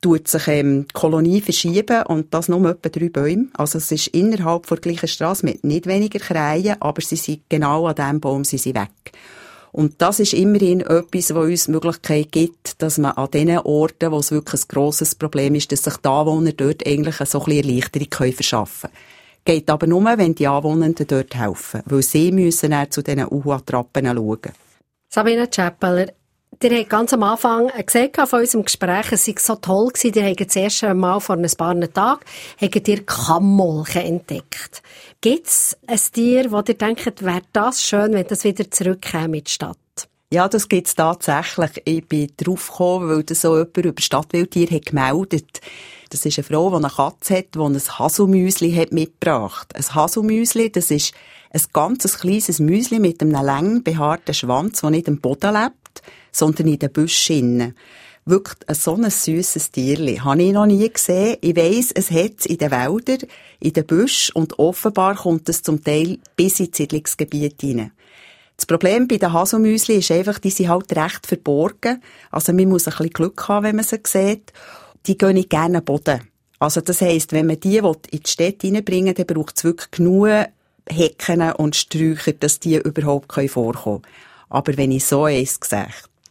tut 0.00 0.28
sich 0.28 0.48
ähm, 0.48 0.86
die 0.88 0.92
Kolonie 0.92 1.40
verschieben 1.40 2.02
und 2.04 2.32
das 2.32 2.48
nur 2.48 2.68
etwa 2.68 2.88
drei 2.88 3.08
Bäume. 3.08 3.46
Also 3.54 3.78
es 3.78 3.90
ist 3.90 4.08
innerhalb 4.08 4.66
der 4.66 4.76
gleichen 4.78 5.08
Straße 5.08 5.44
mit 5.44 5.64
nicht 5.64 5.86
weniger 5.86 6.18
Kreien, 6.18 6.80
aber 6.80 7.00
sie 7.02 7.16
sind 7.16 7.42
genau 7.48 7.86
an 7.86 7.94
diesem 7.94 8.20
Baum 8.20 8.44
sind 8.44 8.60
sie 8.60 8.74
weg. 8.74 9.12
Und 9.72 10.00
das 10.00 10.20
ist 10.20 10.32
immerhin 10.32 10.80
etwas, 10.80 11.34
was 11.34 11.44
uns 11.44 11.64
die 11.66 11.70
Möglichkeit 11.72 12.32
gibt, 12.32 12.80
dass 12.80 12.96
man 12.96 13.12
an 13.12 13.30
den 13.30 13.58
Orten, 13.58 14.10
wo 14.10 14.18
es 14.18 14.30
wirklich 14.30 14.62
ein 14.62 14.68
grosses 14.68 15.14
Problem 15.14 15.54
ist, 15.54 15.70
dass 15.70 15.82
sich 15.82 15.96
die 15.98 16.08
Anwohner 16.08 16.52
dort 16.52 16.86
eigentlich 16.86 17.16
so 17.16 17.44
ein 17.44 17.52
Erleichterung 17.52 18.32
verschaffen 18.32 18.88
können. 18.90 19.02
Geht 19.44 19.68
aber 19.68 19.86
nur, 19.86 20.04
wenn 20.16 20.34
die 20.34 20.48
Anwohnenden 20.48 21.06
dort 21.06 21.34
helfen, 21.34 21.82
weil 21.84 22.02
sie 22.02 22.32
müssen 22.32 22.70
dann 22.70 22.90
zu 22.90 23.02
diesen 23.02 23.26
Uhu-Attrappen 23.30 24.06
schauen. 24.06 24.52
Sabine 25.10 25.48
Chappeler, 25.48 26.06
Ihr 26.62 26.78
habt 26.78 26.88
ganz 26.88 27.12
am 27.12 27.22
Anfang 27.22 27.70
gesehen 27.84 28.10
von 28.14 28.40
unserem 28.40 28.64
Gespräch, 28.64 29.12
es 29.12 29.26
sei 29.26 29.34
so 29.38 29.56
toll 29.56 29.88
gewesen, 29.88 30.14
ihr 30.14 30.24
habt 30.24 30.40
das 30.40 30.56
erste 30.56 30.94
Mal 30.94 31.20
vor 31.20 31.36
ein 31.36 31.46
paar 31.56 31.78
Tagen, 31.92 32.20
habt 32.60 32.88
ihr 32.88 33.04
Kammolchen 33.04 34.02
entdeckt. 34.02 34.82
Gibt's 35.20 35.76
ein 35.86 36.00
Tier, 36.12 36.50
wo 36.50 36.62
ihr 36.66 36.74
denkt, 36.74 37.22
wäre 37.22 37.42
das 37.52 37.82
schön, 37.82 38.14
wenn 38.14 38.26
das 38.26 38.44
wieder 38.44 38.70
zurückkäme 38.70 39.38
in 39.38 39.44
die 39.44 39.50
Stadt? 39.50 39.76
Ja, 40.32 40.48
das 40.48 40.68
gibt's 40.68 40.94
tatsächlich. 40.94 41.82
Ich 41.84 42.06
bin 42.08 42.32
draufgekommen, 42.36 43.10
weil 43.10 43.22
das 43.22 43.42
so 43.42 43.56
jemand 43.56 43.76
über 43.76 44.02
Stadtwildtier 44.02 44.68
hat 44.70 44.86
gemeldet. 44.86 45.60
Das 46.10 46.24
ist 46.24 46.38
eine 46.38 46.44
Frau, 46.44 46.70
die 46.70 46.76
eine 46.76 46.88
Katze 46.88 47.36
hat, 47.36 47.54
die 47.54 47.58
ein 47.58 47.76
Haselmüsli 47.76 48.72
hat 48.72 48.92
mitgebracht. 48.92 49.74
Ein 49.76 49.94
Haselmüsli, 49.94 50.72
das 50.72 50.90
ist 50.90 51.12
Ein 51.50 51.62
ganzes 51.72 52.18
kleines 52.18 52.58
Müsli 52.58 52.98
mit 52.98 53.22
einem 53.22 53.32
lang 53.32 53.82
behaarten 53.82 54.34
Schwanz, 54.34 54.80
der 54.80 54.90
nicht 54.90 55.08
am 55.08 55.20
Boden 55.20 55.54
lebt, 55.54 55.85
sondern 56.32 56.68
in 56.68 56.78
den 56.78 56.92
Büschen. 56.92 57.74
Wirklich 58.24 58.56
so 58.72 58.96
ein 58.96 59.08
süßes 59.08 59.70
Tierli. 59.70 60.16
Habe 60.16 60.42
ich 60.42 60.52
noch 60.52 60.66
nie 60.66 60.88
gesehen. 60.88 61.36
Ich 61.40 61.54
weiss, 61.56 61.92
es 61.92 62.10
hat 62.10 62.44
in 62.46 62.58
den 62.58 62.72
Wäldern, 62.72 63.28
in 63.60 63.72
den 63.72 63.86
Büschen 63.86 64.34
und 64.34 64.58
offenbar 64.58 65.14
kommt 65.14 65.48
es 65.48 65.62
zum 65.62 65.84
Teil 65.84 66.18
bis 66.34 66.58
ins 66.58 66.76
Siedlungsgebiet 66.76 67.60
hinein. 67.60 67.92
Das 68.56 68.66
Problem 68.66 69.06
bei 69.06 69.18
den 69.18 69.32
Haselmüsli 69.32 69.96
ist 69.96 70.10
einfach, 70.10 70.38
die 70.38 70.50
sind 70.50 70.68
halt 70.68 70.96
recht 70.96 71.26
verborgen. 71.26 72.02
Also 72.30 72.52
man 72.52 72.68
muss 72.68 72.86
ein 72.86 72.92
bisschen 72.92 73.10
Glück 73.10 73.48
haben, 73.48 73.64
wenn 73.64 73.76
man 73.76 73.84
sie 73.84 74.00
sieht. 74.04 74.52
Die 75.06 75.18
gehen 75.18 75.34
nicht 75.34 75.50
gerne 75.50 75.82
Boden. 75.82 76.22
Also 76.58 76.80
das 76.80 77.02
heisst, 77.02 77.32
wenn 77.32 77.46
man 77.46 77.60
die 77.60 77.76
in 77.76 77.94
die 78.12 78.20
Städte 78.24 78.72
reinbringen 78.72 79.14
dann 79.14 79.26
braucht 79.26 79.58
es 79.58 79.64
wirklich 79.64 79.90
genug 79.90 80.46
Hecken 80.88 81.52
und 81.52 81.76
Sträucher, 81.76 82.32
dass 82.32 82.60
die 82.60 82.76
überhaupt 82.76 83.32
vorkommen 83.32 83.72
können. 83.74 84.02
Aber 84.48 84.76
wenn 84.76 84.92
ich 84.92 85.04
so 85.04 85.24
eins 85.24 85.58
sehe, 85.64 85.88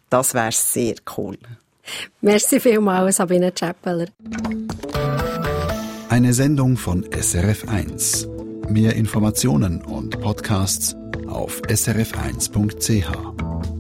das 0.10 0.34
wäre 0.34 0.52
sehr 0.52 0.96
cool. 1.18 1.38
Merci 2.22 2.60
vielmals, 2.60 3.18
Sabine 3.18 3.52
Chappeler. 3.52 4.08
Eine 6.10 6.34
Sendung 6.34 6.78
von 6.78 7.04
SRF1. 7.06 8.70
Mehr 8.70 8.96
Informationen 8.96 9.84
und 9.84 10.20
Podcasts 10.22 10.96
auf 11.28 11.62
srf1.ch. 11.64 13.75